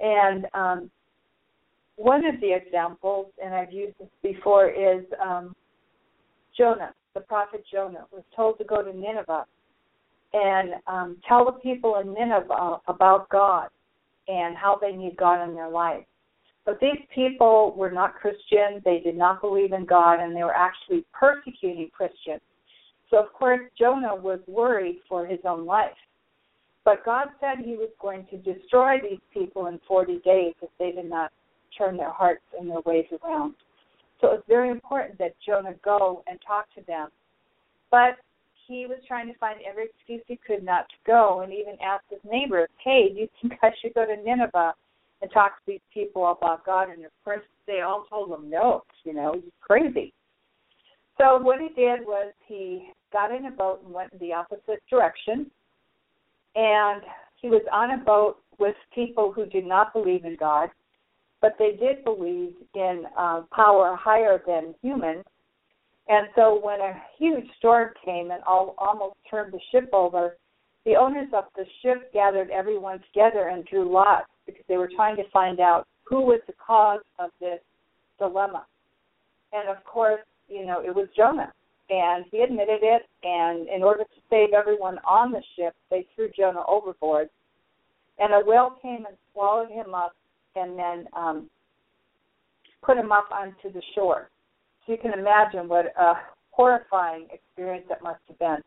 [0.00, 0.90] And um,
[1.96, 5.54] one of the examples, and I've used this before, is um,
[6.56, 9.46] Jonah, the prophet Jonah, was told to go to Nineveh
[10.34, 13.68] and um, tell the people in Nineveh about God
[14.26, 16.04] and how they need God in their life.
[16.66, 20.54] But these people were not Christian, they did not believe in God, and they were
[20.54, 22.40] actually persecuting Christians.
[23.10, 25.92] So, of course, Jonah was worried for his own life.
[26.84, 30.90] But God said he was going to destroy these people in 40 days if they
[30.90, 31.32] did not
[31.76, 33.54] turn their hearts and their ways around.
[34.20, 37.08] So it's very important that Jonah go and talk to them.
[37.90, 38.16] But
[38.66, 42.06] he was trying to find every excuse he could not to go and even asked
[42.10, 44.74] his neighbors, hey, do you think I should go to Nineveh
[45.22, 46.88] and talk to these people about God?
[46.90, 50.12] And of course, they all told him no, you know, he's crazy.
[51.18, 54.82] So what he did was he got in a boat and went in the opposite
[54.90, 55.50] direction.
[56.56, 57.02] And
[57.40, 60.70] he was on a boat with people who did not believe in God,
[61.40, 65.22] but they did believe in uh, power higher than human.
[66.08, 70.36] And so when a huge storm came and all, almost turned the ship over,
[70.84, 75.16] the owners of the ship gathered everyone together and drew lots because they were trying
[75.16, 77.60] to find out who was the cause of this
[78.18, 78.66] dilemma.
[79.52, 81.52] And of course, you know, it was Jonah.
[81.90, 86.30] And he admitted it, and in order to save everyone on the ship, they threw
[86.36, 87.28] Jonah overboard.
[88.18, 90.14] And a whale came and swallowed him up
[90.56, 91.50] and then um,
[92.82, 94.30] put him up onto the shore.
[94.86, 96.14] So you can imagine what a
[96.50, 98.58] horrifying experience that must have been.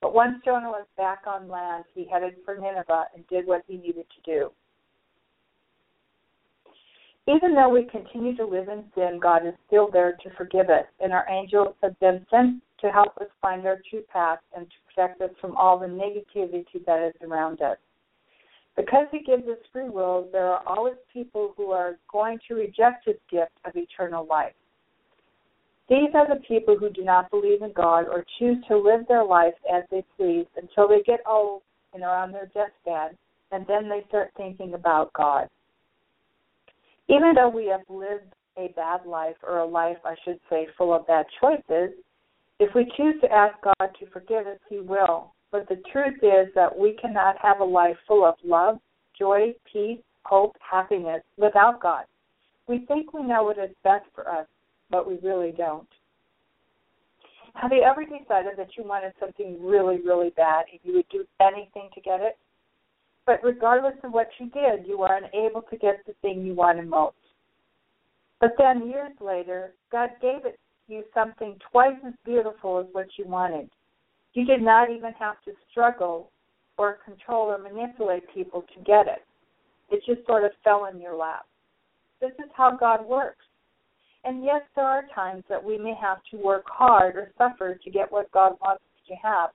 [0.00, 3.76] But once Jonah was back on land, he headed for Nineveh and did what he
[3.76, 4.50] needed to do.
[7.26, 10.86] Even though we continue to live in sin, God is still there to forgive us,
[11.00, 14.76] and our angels have been sent to help us find our true path and to
[14.86, 17.76] protect us from all the negativity that is around us.
[18.76, 23.04] Because He gives us free will, there are always people who are going to reject
[23.04, 24.54] His gift of eternal life.
[25.88, 29.24] These are the people who do not believe in God or choose to live their
[29.24, 31.62] life as they please until they get old
[31.94, 33.16] and are on their deathbed,
[33.50, 35.48] and then they start thinking about God
[37.08, 40.94] even though we have lived a bad life or a life, I should say, full
[40.94, 41.94] of bad choices,
[42.60, 45.32] if we choose to ask God to forgive us, He will.
[45.50, 48.78] But the truth is that we cannot have a life full of love,
[49.18, 52.04] joy, peace, hope, happiness without God.
[52.66, 54.46] We think we know what is best for us,
[54.90, 55.88] but we really don't.
[57.54, 61.24] Have you ever decided that you wanted something really, really bad and you would do
[61.40, 62.38] anything to get it?
[63.26, 66.88] But regardless of what you did, you were unable to get the thing you wanted
[66.88, 67.16] most.
[68.40, 73.26] But then years later, God gave it you something twice as beautiful as what you
[73.26, 73.68] wanted.
[74.34, 76.30] You did not even have to struggle
[76.78, 79.24] or control or manipulate people to get it.
[79.90, 81.44] It just sort of fell in your lap.
[82.20, 83.44] This is how God works.
[84.24, 87.90] And yes, there are times that we may have to work hard or suffer to
[87.90, 89.50] get what God wants us to have.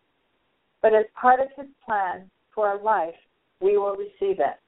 [0.82, 3.16] But as part of His plan for our life,
[3.60, 4.60] we will receive it.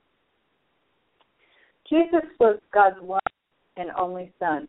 [1.89, 3.19] Jesus was God's one
[3.77, 4.67] and only Son.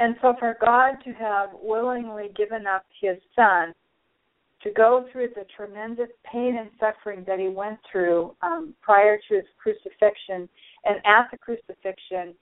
[0.00, 3.74] And so for God to have willingly given up his son
[4.62, 9.34] to go through the tremendous pain and suffering that he went through um, prior to
[9.34, 10.48] his crucifixion
[10.84, 12.34] and at the crucifixion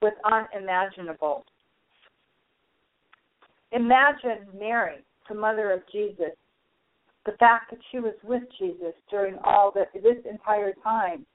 [0.00, 1.44] was unimaginable.
[3.72, 6.34] Imagine Mary, the mother of Jesus,
[7.26, 11.26] the fact that she was with Jesus during all the, this entire time.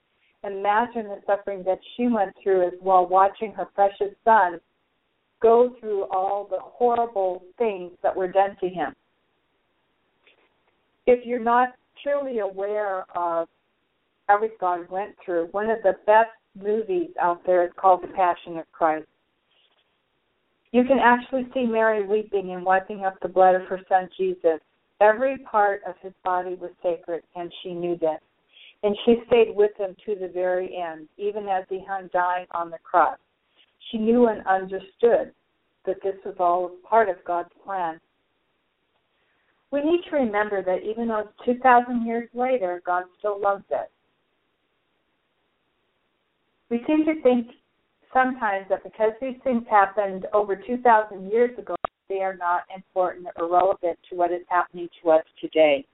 [0.44, 4.60] Imagine the suffering that she went through as well, watching her precious son
[5.42, 8.94] go through all the horrible things that were done to him.
[11.06, 13.48] If you're not truly aware of
[14.30, 16.30] everything God went through, one of the best
[16.62, 19.08] movies out there is called The Passion of Christ.
[20.72, 24.60] You can actually see Mary weeping and wiping up the blood of her son Jesus.
[25.02, 28.22] Every part of his body was sacred, and she knew that.
[28.82, 32.70] And she stayed with him to the very end, even as he hung dying on
[32.70, 33.18] the cross.
[33.92, 35.32] She knew and understood
[35.86, 38.00] that this was all part of God's plan.
[39.72, 43.88] We need to remember that even though it's 2,000 years later, God still loves us.
[46.74, 47.50] We seem to think
[48.12, 51.76] sometimes that because these things happened over 2,000 years ago,
[52.10, 55.86] they are not important or relevant to what is happening to us today.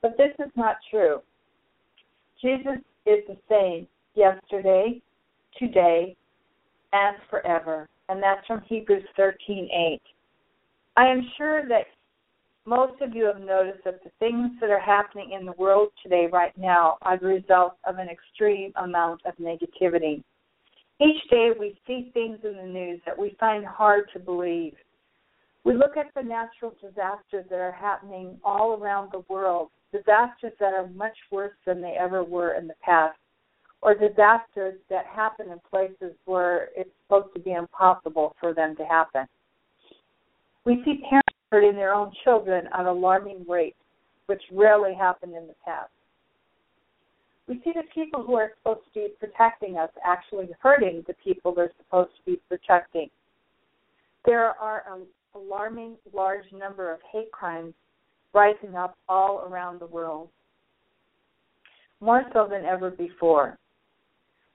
[0.00, 1.18] But this is not true.
[2.40, 5.02] Jesus is the same yesterday,
[5.58, 6.16] today,
[6.94, 7.86] and forever.
[8.08, 10.00] And that's from Hebrews 13:8.
[10.96, 11.88] I am sure that
[12.70, 16.28] most of you have noticed that the things that are happening in the world today
[16.32, 20.22] right now are the result of an extreme amount of negativity.
[21.00, 24.74] Each day we see things in the news that we find hard to believe.
[25.64, 30.72] We look at the natural disasters that are happening all around the world, disasters that
[30.72, 33.18] are much worse than they ever were in the past
[33.82, 38.84] or disasters that happen in places where it's supposed to be impossible for them to
[38.84, 39.26] happen.
[40.64, 43.76] We see parents hurting their own children at alarming rates,
[44.26, 45.90] which rarely happened in the past.
[47.48, 51.52] We see the people who are supposed to be protecting us actually hurting the people
[51.52, 53.10] they're supposed to be protecting.
[54.24, 57.74] There are an alarming large number of hate crimes
[58.32, 60.28] rising up all around the world,
[62.00, 63.58] more so than ever before.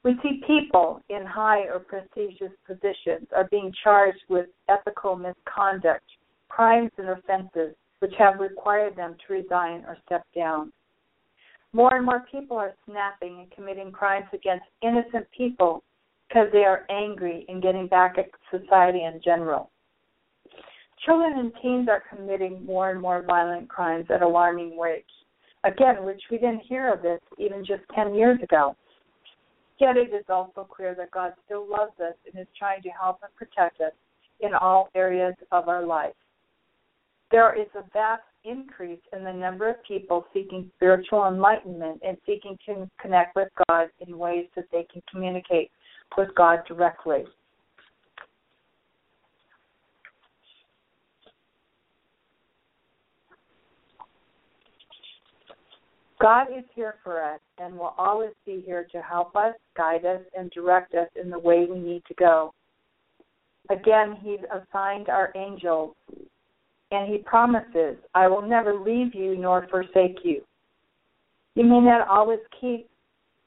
[0.04, 6.06] We see people in high or prestigious positions are being charged with ethical misconduct,
[6.50, 10.72] crimes, and offenses which have required them to resign or step down.
[11.74, 15.84] More and more people are snapping and committing crimes against innocent people
[16.28, 19.72] because they are angry and getting back at society in general.
[21.06, 25.10] Children and teens are committing more and more violent crimes at alarming rates.
[25.64, 28.76] Again, which we didn't hear of this even just 10 years ago.
[29.80, 33.20] Yet it is also clear that God still loves us and is trying to help
[33.22, 33.92] and protect us
[34.40, 36.14] in all areas of our life.
[37.32, 42.58] There is a vast increase in the number of people seeking spiritual enlightenment and seeking
[42.68, 45.72] to connect with God in ways that they can communicate
[46.18, 47.26] with God directly.
[56.22, 60.22] God is here for us and will always be here to help us, guide us,
[60.38, 62.54] and direct us in the way we need to go.
[63.70, 65.96] Again, He's assigned our angels,
[66.92, 70.42] and He promises, I will never leave you nor forsake you.
[71.56, 72.90] You may not always keep,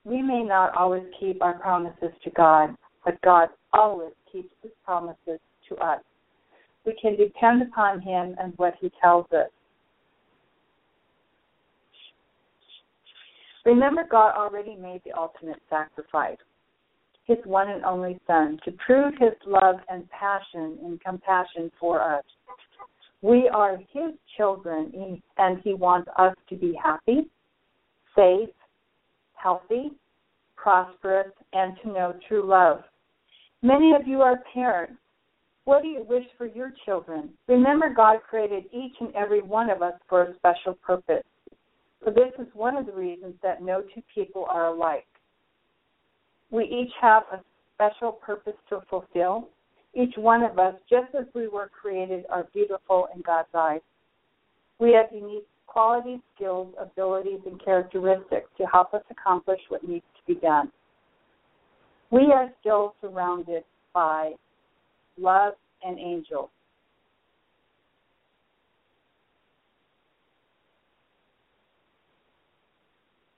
[0.05, 2.75] we may not always keep our promises to God,
[3.05, 6.01] but God always keeps His promises to us.
[6.87, 9.51] We can depend upon Him and what He tells us.
[13.69, 16.39] Remember, God already made the ultimate sacrifice,
[17.25, 22.25] his one and only Son, to prove his love and passion and compassion for us.
[23.23, 27.29] We are his children, and he wants us to be happy,
[28.15, 28.49] safe,
[29.35, 29.91] healthy,
[30.57, 32.83] prosperous, and to know true love.
[33.63, 34.95] Many of you are parents.
[35.65, 37.31] What do you wish for your children?
[37.47, 41.25] Remember, God created each and every one of us for a special purpose.
[42.05, 45.07] So this is one of the reasons that no two people are alike.
[46.51, 47.41] We each have a
[47.75, 49.49] special purpose to fulfill.
[49.95, 53.81] Each one of us, just as we were created, are beautiful in God's eyes.
[54.79, 60.35] We have unique qualities, skills, abilities, and characteristics to help us accomplish what needs to
[60.35, 60.71] be done.
[62.11, 64.33] We are still surrounded by
[65.19, 66.51] love and angels.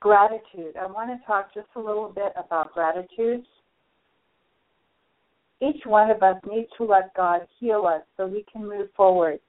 [0.00, 0.76] Gratitude.
[0.80, 3.44] I want to talk just a little bit about gratitude.
[5.60, 9.40] Each one of us needs to let God heal us so we can move forward.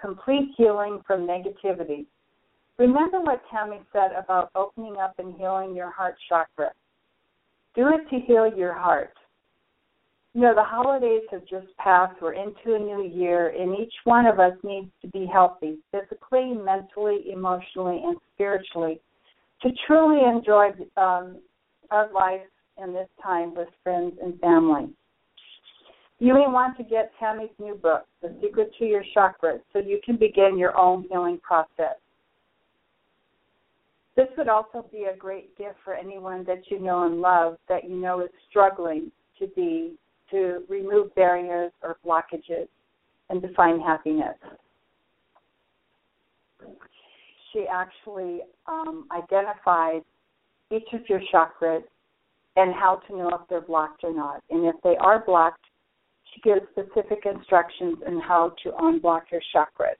[0.00, 2.06] Complete healing from negativity.
[2.78, 6.70] Remember what Tammy said about opening up and healing your heart chakra.
[7.74, 9.14] Do it to heal your heart.
[10.34, 12.20] You know, the holidays have just passed.
[12.20, 16.52] We're into a new year, and each one of us needs to be healthy physically,
[16.54, 19.00] mentally, emotionally, and spiritually
[19.62, 21.38] to truly enjoy um,
[21.90, 22.42] our life
[22.80, 24.88] in this time with friends and family.
[26.20, 30.00] You may want to get Tammy's new book, The Secret to Your Chakras, so you
[30.04, 31.96] can begin your own healing process.
[34.16, 37.88] This would also be a great gift for anyone that you know and love that
[37.88, 39.94] you know is struggling to be
[40.32, 42.66] to remove barriers or blockages
[43.30, 44.34] and to find happiness.
[47.52, 50.02] She actually um, identified
[50.72, 51.84] each of your chakras
[52.56, 54.42] and how to know if they're blocked or not.
[54.50, 55.64] And if they are blocked,
[56.32, 59.96] she gives specific instructions on how to unblock your chakras.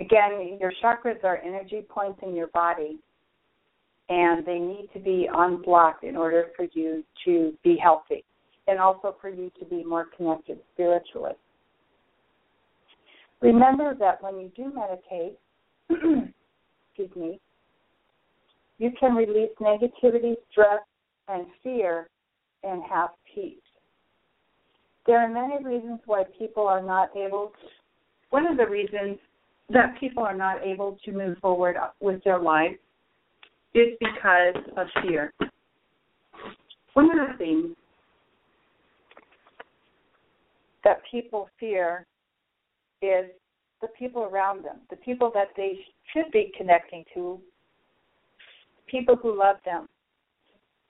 [0.00, 2.98] Again, your chakras are energy points in your body,
[4.08, 8.24] and they need to be unblocked in order for you to be healthy
[8.68, 11.34] and also for you to be more connected spiritually.
[13.40, 15.38] Remember that when you do meditate,
[16.90, 17.40] excuse me,
[18.78, 20.80] you can release negativity, stress,
[21.28, 22.08] and fear
[22.62, 23.54] and have peace.
[25.06, 27.68] There are many reasons why people are not able to,
[28.30, 29.18] one of the reasons
[29.70, 32.74] that people are not able to move forward with their lives
[33.74, 35.32] is because of fear.
[36.94, 37.76] One of the things
[40.82, 42.06] that people fear
[43.02, 43.26] is
[43.82, 45.78] the people around them, the people that they
[46.12, 47.38] should be connecting to,
[48.86, 49.88] people who love them.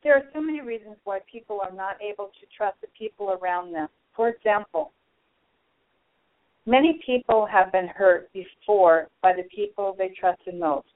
[0.03, 3.73] There are so many reasons why people are not able to trust the people around
[3.73, 3.89] them.
[4.17, 4.93] For example,
[6.65, 10.89] many people have been hurt before by the people they trusted most.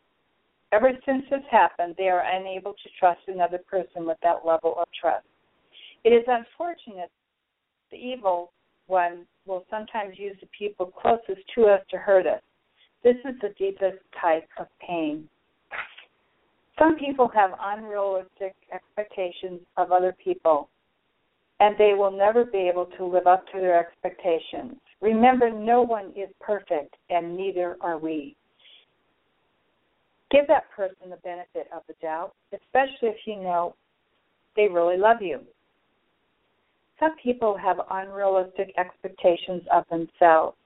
[0.72, 4.86] Ever since this happened, they are unable to trust another person with that level of
[4.98, 5.26] trust.
[6.04, 7.10] It is unfortunate
[7.90, 8.52] the evil
[8.86, 12.40] one will sometimes use the people closest to us to hurt us.
[13.02, 15.28] This is the deepest type of pain.
[16.78, 20.68] Some people have unrealistic expectations of other people,
[21.60, 24.76] and they will never be able to live up to their expectations.
[25.00, 28.36] Remember, no one is perfect, and neither are we.
[30.30, 33.74] Give that person the benefit of the doubt, especially if you know
[34.56, 35.40] they really love you.
[36.98, 40.56] Some people have unrealistic expectations of themselves.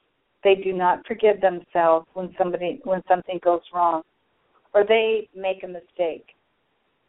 [0.42, 4.02] They do not forgive themselves when somebody when something goes wrong
[4.74, 6.33] or they make a mistake,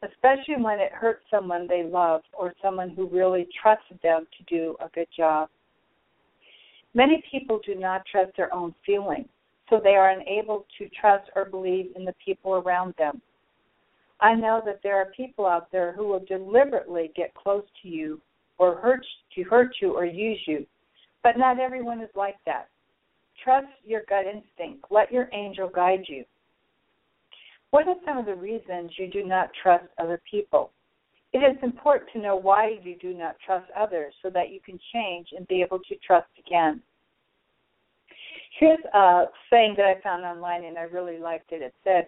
[0.03, 4.75] especially when it hurts someone they love or someone who really trusted them to do
[4.83, 5.49] a good job.
[6.93, 9.27] Many people do not trust their own feelings
[9.69, 13.21] so they are unable to trust or believe in the people around them.
[14.19, 18.21] I know that there are people out there who will deliberately get close to you
[18.57, 20.65] or hurt to hurt you or use you,
[21.23, 22.69] but not everyone is like that.
[23.43, 24.85] Trust your gut instinct.
[24.89, 26.23] Let your angel guide you.
[27.76, 30.71] What are some of the reasons you do not trust other people?
[31.34, 34.80] It is important to know why you do not trust others so that you can
[34.93, 36.82] change and be able to trust again.
[38.57, 41.61] Here's a saying that I found online and I really liked it.
[41.61, 42.07] It said,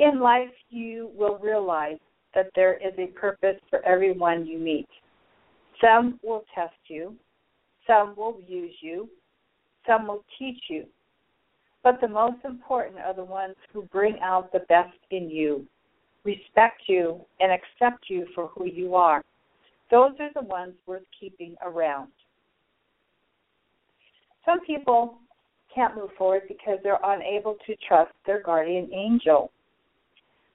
[0.00, 2.00] In life, you will realize
[2.34, 4.88] that there is a purpose for everyone you meet.
[5.80, 7.14] Some will test you,
[7.86, 9.08] some will use you,
[9.86, 10.86] some will teach you.
[11.84, 15.66] But the most important are the ones who bring out the best in you,
[16.24, 19.24] respect you, and accept you for who you are.
[19.90, 22.08] Those are the ones worth keeping around.
[24.44, 25.18] Some people
[25.74, 29.50] can't move forward because they're unable to trust their guardian angel.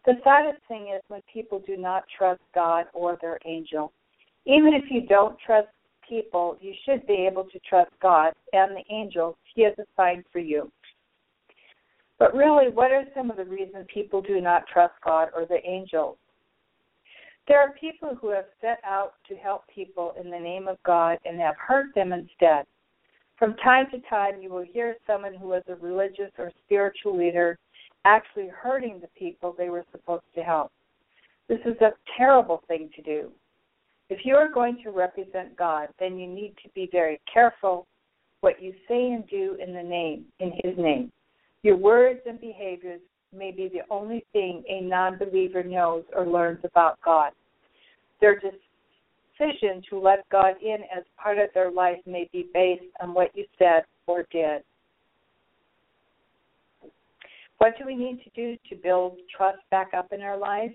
[0.06, 3.94] The saddest thing is when people do not trust God or their angel.
[4.46, 5.70] Even if you don't trust
[6.08, 10.40] people, you should be able to trust God and the angels He has assigned for
[10.40, 10.70] you.
[12.20, 15.59] But really, what are some of the reasons people do not trust God or the
[15.68, 16.18] angels?
[17.47, 21.18] There are people who have set out to help people in the name of God
[21.26, 22.66] and have hurt them instead.
[23.38, 27.57] From time to time, you will hear someone who is a religious or spiritual leader
[28.05, 30.72] actually hurting the people they were supposed to help.
[31.49, 33.32] This is a terrible thing to do.
[34.09, 37.88] If you are going to represent God, then you need to be very careful
[38.41, 41.11] what you say and do in the name, in His name.
[41.64, 42.99] Your words and behaviors
[43.36, 47.32] may be the only thing a non believer knows or learns about God.
[48.22, 53.14] Their decision to let God in as part of their life may be based on
[53.14, 54.61] what you said or did.
[57.57, 60.74] What do we need to do to build trust back up in our lives?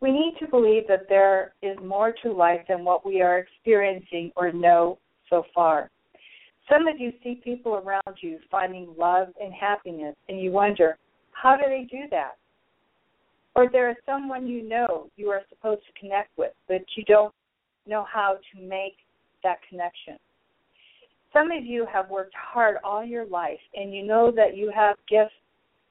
[0.00, 4.32] We need to believe that there is more to life than what we are experiencing
[4.36, 4.98] or know
[5.30, 5.90] so far.
[6.68, 10.98] Some of you see people around you finding love and happiness, and you wonder,
[11.32, 12.36] how do they do that?
[13.54, 17.32] Or there is someone you know you are supposed to connect with, but you don't
[17.86, 18.96] know how to make
[19.44, 20.16] that connection.
[21.32, 24.96] Some of you have worked hard all your life, and you know that you have
[25.08, 25.34] gifts,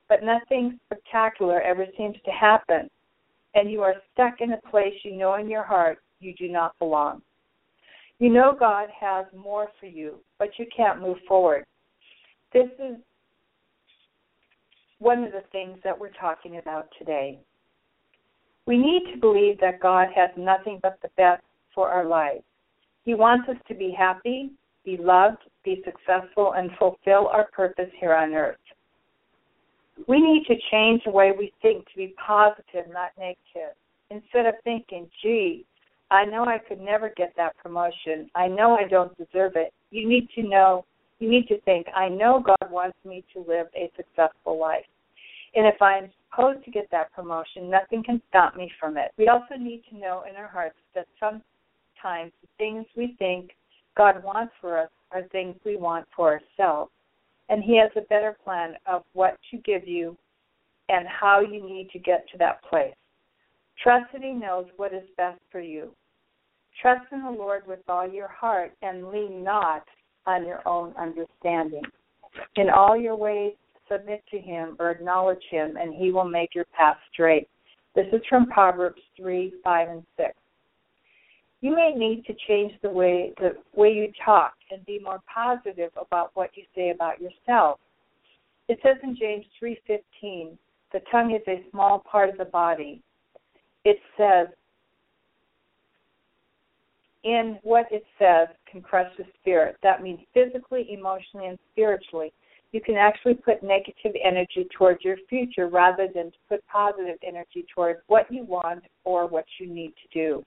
[0.10, 2.90] but nothing spectacular ever seems to happen,
[3.54, 6.78] and you are stuck in a place you know in your heart you do not
[6.80, 7.22] belong.
[8.20, 11.66] You know God has more for you, but you can't move forward.
[12.53, 12.95] This is
[14.99, 17.39] one of the things that we're talking about today.
[18.66, 21.43] We need to believe that God has nothing but the best
[21.74, 22.43] for our lives.
[23.03, 24.51] He wants us to be happy,
[24.86, 28.57] be loved, be successful, and fulfill our purpose here on earth.
[30.07, 33.76] We need to change the way we think to be positive, not negative.
[34.09, 35.66] Instead of thinking, gee,
[36.16, 38.30] I know I could never get that promotion.
[38.36, 39.74] I know I don't deserve it.
[39.91, 40.86] You need to know,
[41.20, 44.86] you need to think, I know God wants me to live a successful life.
[45.55, 49.11] And if I'm supposed to get that promotion, nothing can stop me from it.
[49.18, 53.51] We also need to know in our hearts that sometimes the things we think
[53.97, 56.91] God wants for us are things we want for ourselves.
[57.49, 60.16] And He has a better plan of what to give you
[60.88, 62.95] and how you need to get to that place.
[63.84, 65.91] Trust that He knows what is best for you.
[66.82, 69.84] Trust in the Lord with all your heart and lean not
[70.26, 71.84] on your own understanding.
[72.56, 73.54] In all your ways,
[73.90, 77.48] submit to Him or acknowledge Him, and He will make your path straight.
[77.96, 80.32] This is from Proverbs 3 5 and 6.
[81.62, 85.92] You may need to change the way the way you talk and be more positive
[85.96, 87.80] about what you say about yourself.
[88.68, 90.58] It says in James 3:15,
[90.92, 93.02] the tongue is a small part of the body,
[93.86, 94.48] it says,
[97.26, 99.76] in what it says can crush the spirit.
[99.84, 102.32] That means physically, emotionally, and spiritually.
[102.72, 107.66] You can actually put negative energy towards your future rather than to put positive energy
[107.74, 110.44] towards what you want or what you need to do.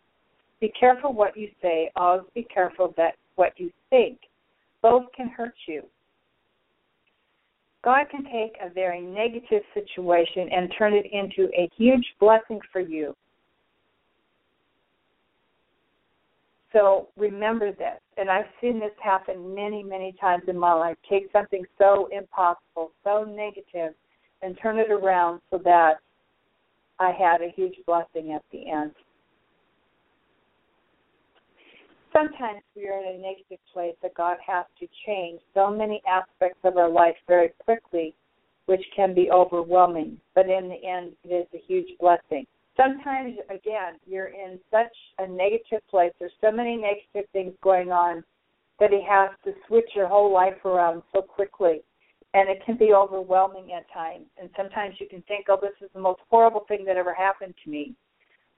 [0.60, 1.90] Be careful what you say.
[1.96, 4.18] Always be careful that what you think.
[4.80, 5.82] Both can hurt you.
[7.84, 12.80] God can take a very negative situation and turn it into a huge blessing for
[12.80, 13.14] you
[16.72, 18.00] So remember this.
[18.16, 20.96] And I've seen this happen many, many times in my life.
[21.08, 23.94] Take something so impossible, so negative,
[24.42, 25.94] and turn it around so that
[26.98, 28.92] I had a huge blessing at the end.
[32.12, 36.58] Sometimes we are in a negative place that God has to change so many aspects
[36.64, 38.14] of our life very quickly,
[38.66, 40.18] which can be overwhelming.
[40.34, 42.46] But in the end, it is a huge blessing
[42.80, 46.12] sometimes again you're in such a negative place.
[46.18, 48.24] There's so many negative things going on
[48.80, 51.80] that he has to switch your whole life around so quickly.
[52.34, 54.26] And it can be overwhelming at times.
[54.40, 57.54] And sometimes you can think oh this is the most horrible thing that ever happened
[57.64, 57.94] to me.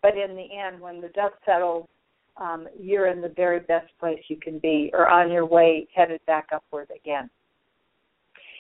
[0.03, 1.89] But in the end when the dust settles
[2.37, 6.21] um, you're in the very best place you can be or on your way headed
[6.27, 7.29] back upward again.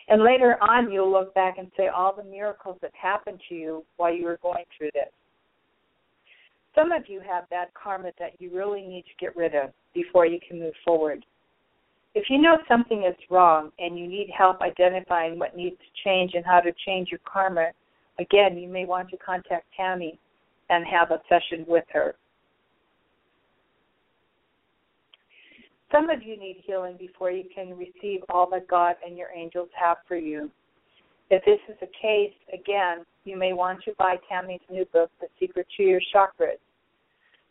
[0.08, 3.84] And later on you'll look back and say all the miracles that happened to you
[3.96, 5.10] while you were going through this
[6.74, 10.26] some of you have bad karma that you really need to get rid of before
[10.26, 11.24] you can move forward.
[12.14, 16.32] If you know something is wrong and you need help identifying what needs to change
[16.34, 17.70] and how to change your karma,
[18.18, 20.18] again, you may want to contact Tammy
[20.70, 22.14] and have a session with her.
[25.92, 29.68] Some of you need healing before you can receive all that God and your angels
[29.74, 30.50] have for you.
[31.30, 35.28] If this is the case, again, you may want to buy Tammy's new book, The
[35.38, 36.58] Secret to Your Chakras.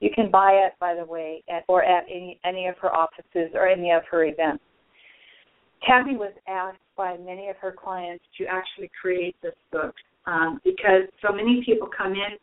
[0.01, 3.51] You can buy it, by the way, at, or at any, any of her offices
[3.53, 4.63] or any of her events.
[5.87, 11.03] Tammy was asked by many of her clients to actually create this book um, because
[11.25, 12.37] so many people come in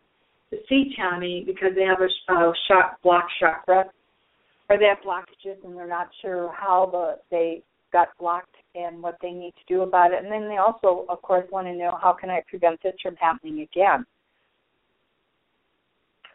[0.51, 3.85] to see Tammy because they have a, a shock, block chakra
[4.71, 7.63] or they have blockages and they're not sure how the, they
[7.93, 10.23] got blocked and what they need to do about it.
[10.23, 13.17] And then they also, of course, want to know how can I prevent this from
[13.17, 14.05] happening again.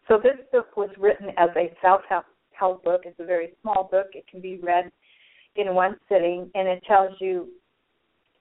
[0.08, 3.02] So this book was written as a self-help book.
[3.06, 4.08] It's a very small book.
[4.14, 4.92] It can be read
[5.56, 7.50] in one sitting, and it tells you,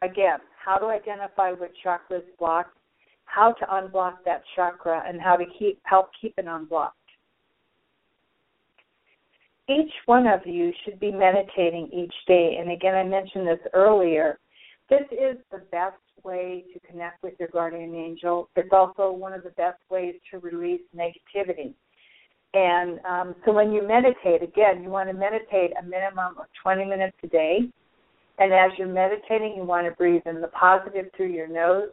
[0.03, 2.77] again, how to identify which chakra is blocked,
[3.25, 6.97] how to unblock that chakra, and how to keep help keep it unblocked.
[9.71, 12.57] Each one of you should be meditating each day.
[12.59, 14.41] And again, I mentioned this earlier.
[14.89, 15.95] This is the best
[16.25, 18.49] way to connect with your guardian angel.
[18.57, 21.75] It's also one of the best ways to release negativity.
[22.53, 26.85] And um, so when you meditate, again, you want to meditate a minimum of 20
[26.85, 27.61] minutes a day.
[28.39, 31.91] And as you're meditating, you want to breathe in the positive through your nose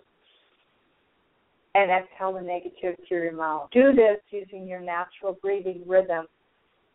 [1.76, 3.70] and exhale the negative through your mouth.
[3.72, 6.26] Do this using your natural breathing rhythm.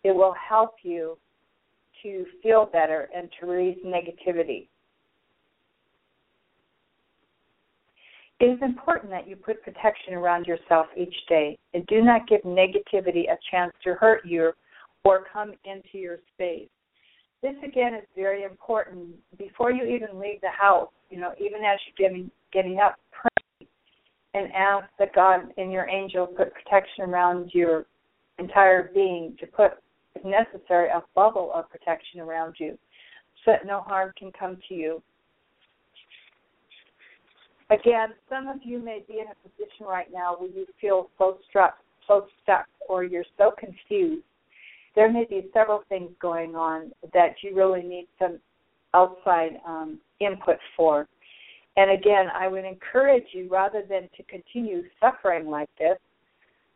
[0.05, 1.17] It will help you
[2.03, 4.69] to feel better and to release negativity.
[8.41, 12.41] It is important that you put protection around yourself each day and do not give
[12.43, 14.51] negativity a chance to hurt you
[15.05, 16.69] or come into your space.
[17.41, 21.79] This again is very important before you even leave the house, you know, even as
[21.87, 23.69] you're getting getting up, pray
[24.35, 27.87] and ask that God and your angel put protection around your
[28.39, 29.73] entire being to put
[30.25, 32.79] necessary a bubble of protection around you
[33.45, 35.03] so that no harm can come to you
[37.73, 41.39] Again, some of you may be in a position right now where you feel so
[41.49, 44.25] struck, so stuck, or you're so confused.
[44.95, 48.41] There may be several things going on that you really need some
[48.93, 51.09] outside um, input for.
[51.79, 55.97] And again, I would encourage you rather than to continue suffering like this,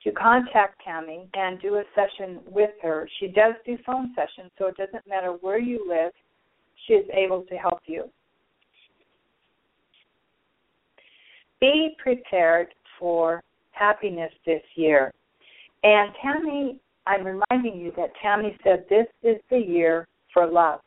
[0.07, 3.09] to contact Tammy and do a session with her.
[3.21, 6.13] She does do phone sessions, so it doesn't matter where you live,
[6.87, 8.09] she is able to help you.
[11.61, 13.43] be prepared for
[13.73, 15.13] happiness this year.
[15.83, 20.81] And Tammy, I'm reminding you that Tammy said this is the year for love.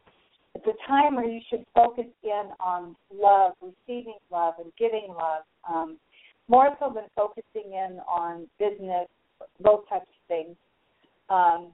[0.56, 5.44] It's a time where you should focus in on love, receiving love, and giving love,
[5.68, 5.98] um,
[6.50, 9.08] more so than focusing in on business,
[9.64, 10.56] those types of things.
[11.30, 11.68] Um,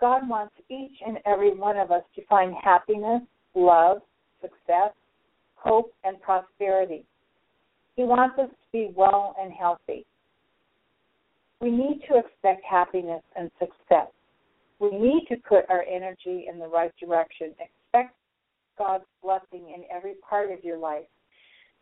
[0.00, 3.22] God wants each and every one of us to find happiness,
[3.54, 3.98] love,
[4.40, 4.92] success,
[5.54, 7.04] hope, and prosperity.
[7.96, 10.04] He wants us to be well and healthy.
[11.60, 14.08] We need to expect happiness and success.
[14.80, 17.52] We need to put our energy in the right direction.
[17.52, 18.16] Expect
[18.76, 21.04] God's blessing in every part of your life.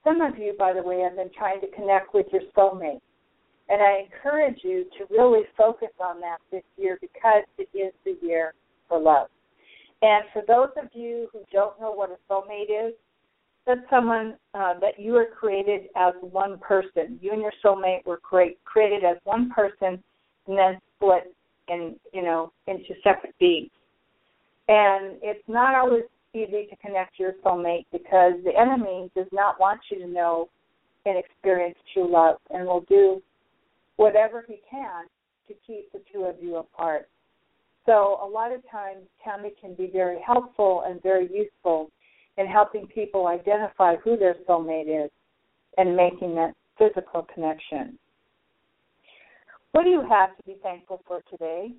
[0.04, 3.00] Some of you, by the way, have been trying to connect with your soulmate.
[3.68, 8.16] And I encourage you to really focus on that this year because it is the
[8.26, 8.54] year
[8.88, 9.28] for love.
[10.02, 12.92] And for those of you who don't know what a soulmate is,
[13.64, 17.18] that's someone uh, that you were created as one person.
[17.22, 20.02] You and your soulmate were create, created as one person,
[20.48, 21.32] and then split
[21.68, 23.70] in you know into separate beings.
[24.66, 26.02] And it's not always
[26.34, 30.48] easy to connect your soulmate because the enemy does not want you to know
[31.04, 33.20] and experience true love, and will do
[33.96, 35.04] whatever he can
[35.48, 37.08] to keep the two of you apart.
[37.86, 41.90] So a lot of times Tammy can be very helpful and very useful
[42.38, 45.10] in helping people identify who their soulmate is
[45.76, 47.98] and making that physical connection.
[49.72, 51.72] What do you have to be thankful for today?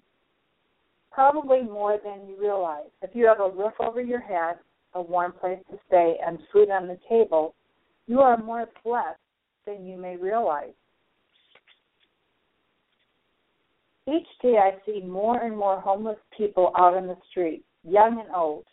[1.14, 2.89] Probably more than you realize.
[3.03, 4.55] If you have a roof over your head,
[4.95, 7.53] a warm place to stay, and food on the table,
[8.07, 9.20] you are more blessed
[9.66, 10.74] than you may realize.
[14.07, 18.30] Each day I see more and more homeless people out on the street, young and
[18.36, 18.66] old,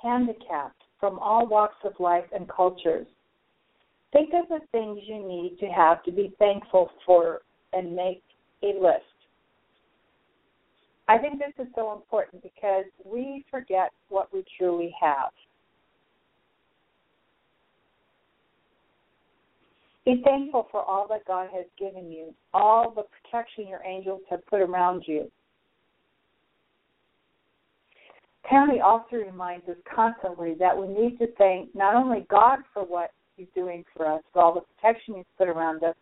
[0.00, 3.06] handicapped, from all walks of life and cultures.
[4.12, 7.40] Think of the things you need to have to be thankful for
[7.72, 8.22] and make
[8.62, 9.11] a list.
[11.12, 15.28] I think this is so important because we forget what we truly have.
[20.06, 24.44] Be thankful for all that God has given you, all the protection your angels have
[24.46, 25.30] put around you.
[28.48, 33.10] Tammy also reminds us constantly that we need to thank not only God for what
[33.36, 35.94] He's doing for us, for all the protection He's put around us,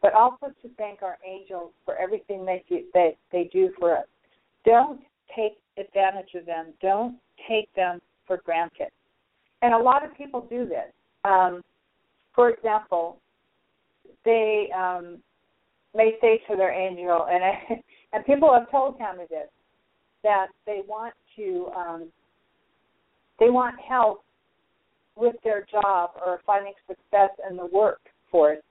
[0.00, 2.62] but also to thank our angels for everything they
[2.94, 4.06] they, they do for us.
[4.64, 5.00] Don't
[5.34, 6.72] take advantage of them.
[6.80, 7.16] Don't
[7.48, 8.88] take them for granted.
[9.62, 10.92] And a lot of people do this.
[11.24, 11.62] Um,
[12.34, 13.18] for example,
[14.24, 15.18] they um,
[15.94, 19.48] may say to their angel, and I, and people have told Tammy this,
[20.22, 22.10] that they want to um,
[23.38, 24.24] they want help
[25.16, 28.62] with their job or finding success in the workforce.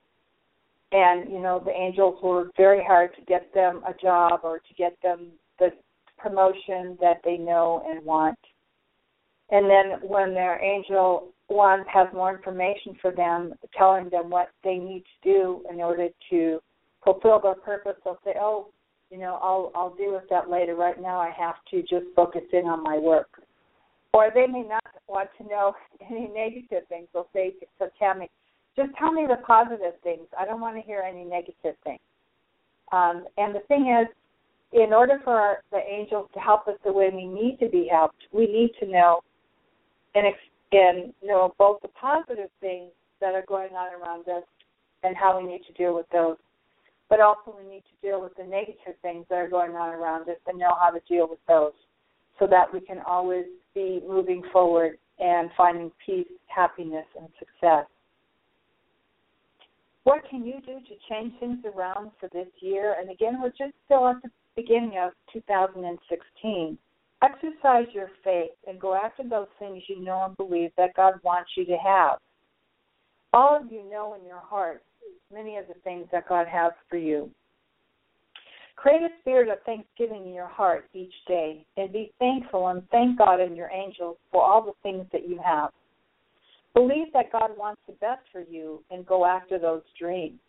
[0.91, 4.73] And, you know, the angels work very hard to get them a job or to
[4.77, 5.69] get them the
[6.17, 8.39] promotion that they know and want.
[9.49, 14.75] And then when their angel one has more information for them, telling them what they
[14.75, 16.59] need to do in order to
[17.03, 18.69] fulfill their purpose, they'll say, "Oh,
[19.11, 20.75] you know, I'll I'll deal with that later.
[20.75, 23.43] Right now, I have to just focus in on my work."
[24.13, 25.75] Or they may not want to know
[26.09, 27.07] any negative things.
[27.13, 28.29] They'll say to Tammy,
[28.75, 30.27] "Just tell me the positive things.
[30.39, 32.01] I don't want to hear any negative things."
[32.91, 34.07] Um, and the thing is,
[34.73, 37.87] in order for our, the angels to help us the way we need to be
[37.91, 39.21] helped, we need to know
[40.15, 40.25] and,
[40.71, 42.89] and know both the positive things
[43.21, 44.43] that are going on around us
[45.03, 46.37] and how we need to deal with those,
[47.09, 50.27] but also we need to deal with the negative things that are going on around
[50.27, 51.73] us and know how to deal with those
[52.39, 53.45] so that we can always
[53.75, 57.85] be moving forward and finding peace, happiness, and success.
[60.03, 62.95] What can you do to change things around for this year?
[62.99, 66.77] And again, we're just still at the beginning of 2016.
[67.23, 71.51] Exercise your faith and go after those things you know and believe that God wants
[71.55, 72.17] you to have.
[73.31, 74.83] All of you know in your heart
[75.33, 77.29] many of the things that God has for you.
[78.75, 83.17] Create a spirit of thanksgiving in your heart each day and be thankful and thank
[83.17, 85.69] God and your angels for all the things that you have.
[86.73, 90.39] Believe that God wants the best for you and go after those dreams.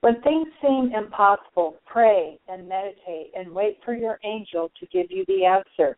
[0.00, 5.24] When things seem impossible, pray and meditate and wait for your angel to give you
[5.26, 5.96] the answer.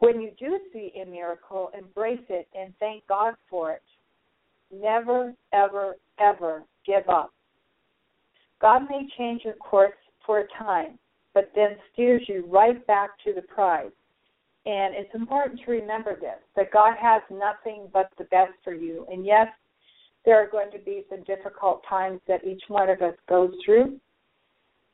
[0.00, 3.82] When you do see a miracle, embrace it and thank God for it.
[4.72, 7.32] Never, ever, ever give up.
[8.60, 9.92] God may change your course
[10.26, 10.98] for a time,
[11.32, 13.92] but then steers you right back to the prize.
[14.66, 19.06] And it's important to remember this that God has nothing but the best for you.
[19.10, 19.48] And yes,
[20.24, 23.98] there are going to be some difficult times that each one of us goes through.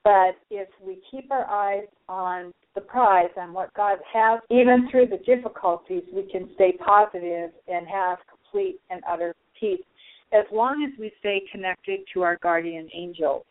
[0.05, 5.07] But if we keep our eyes on the prize and what God has, even through
[5.07, 9.81] the difficulties, we can stay positive and have complete and utter peace
[10.33, 13.45] as long as we stay connected to our guardian angel.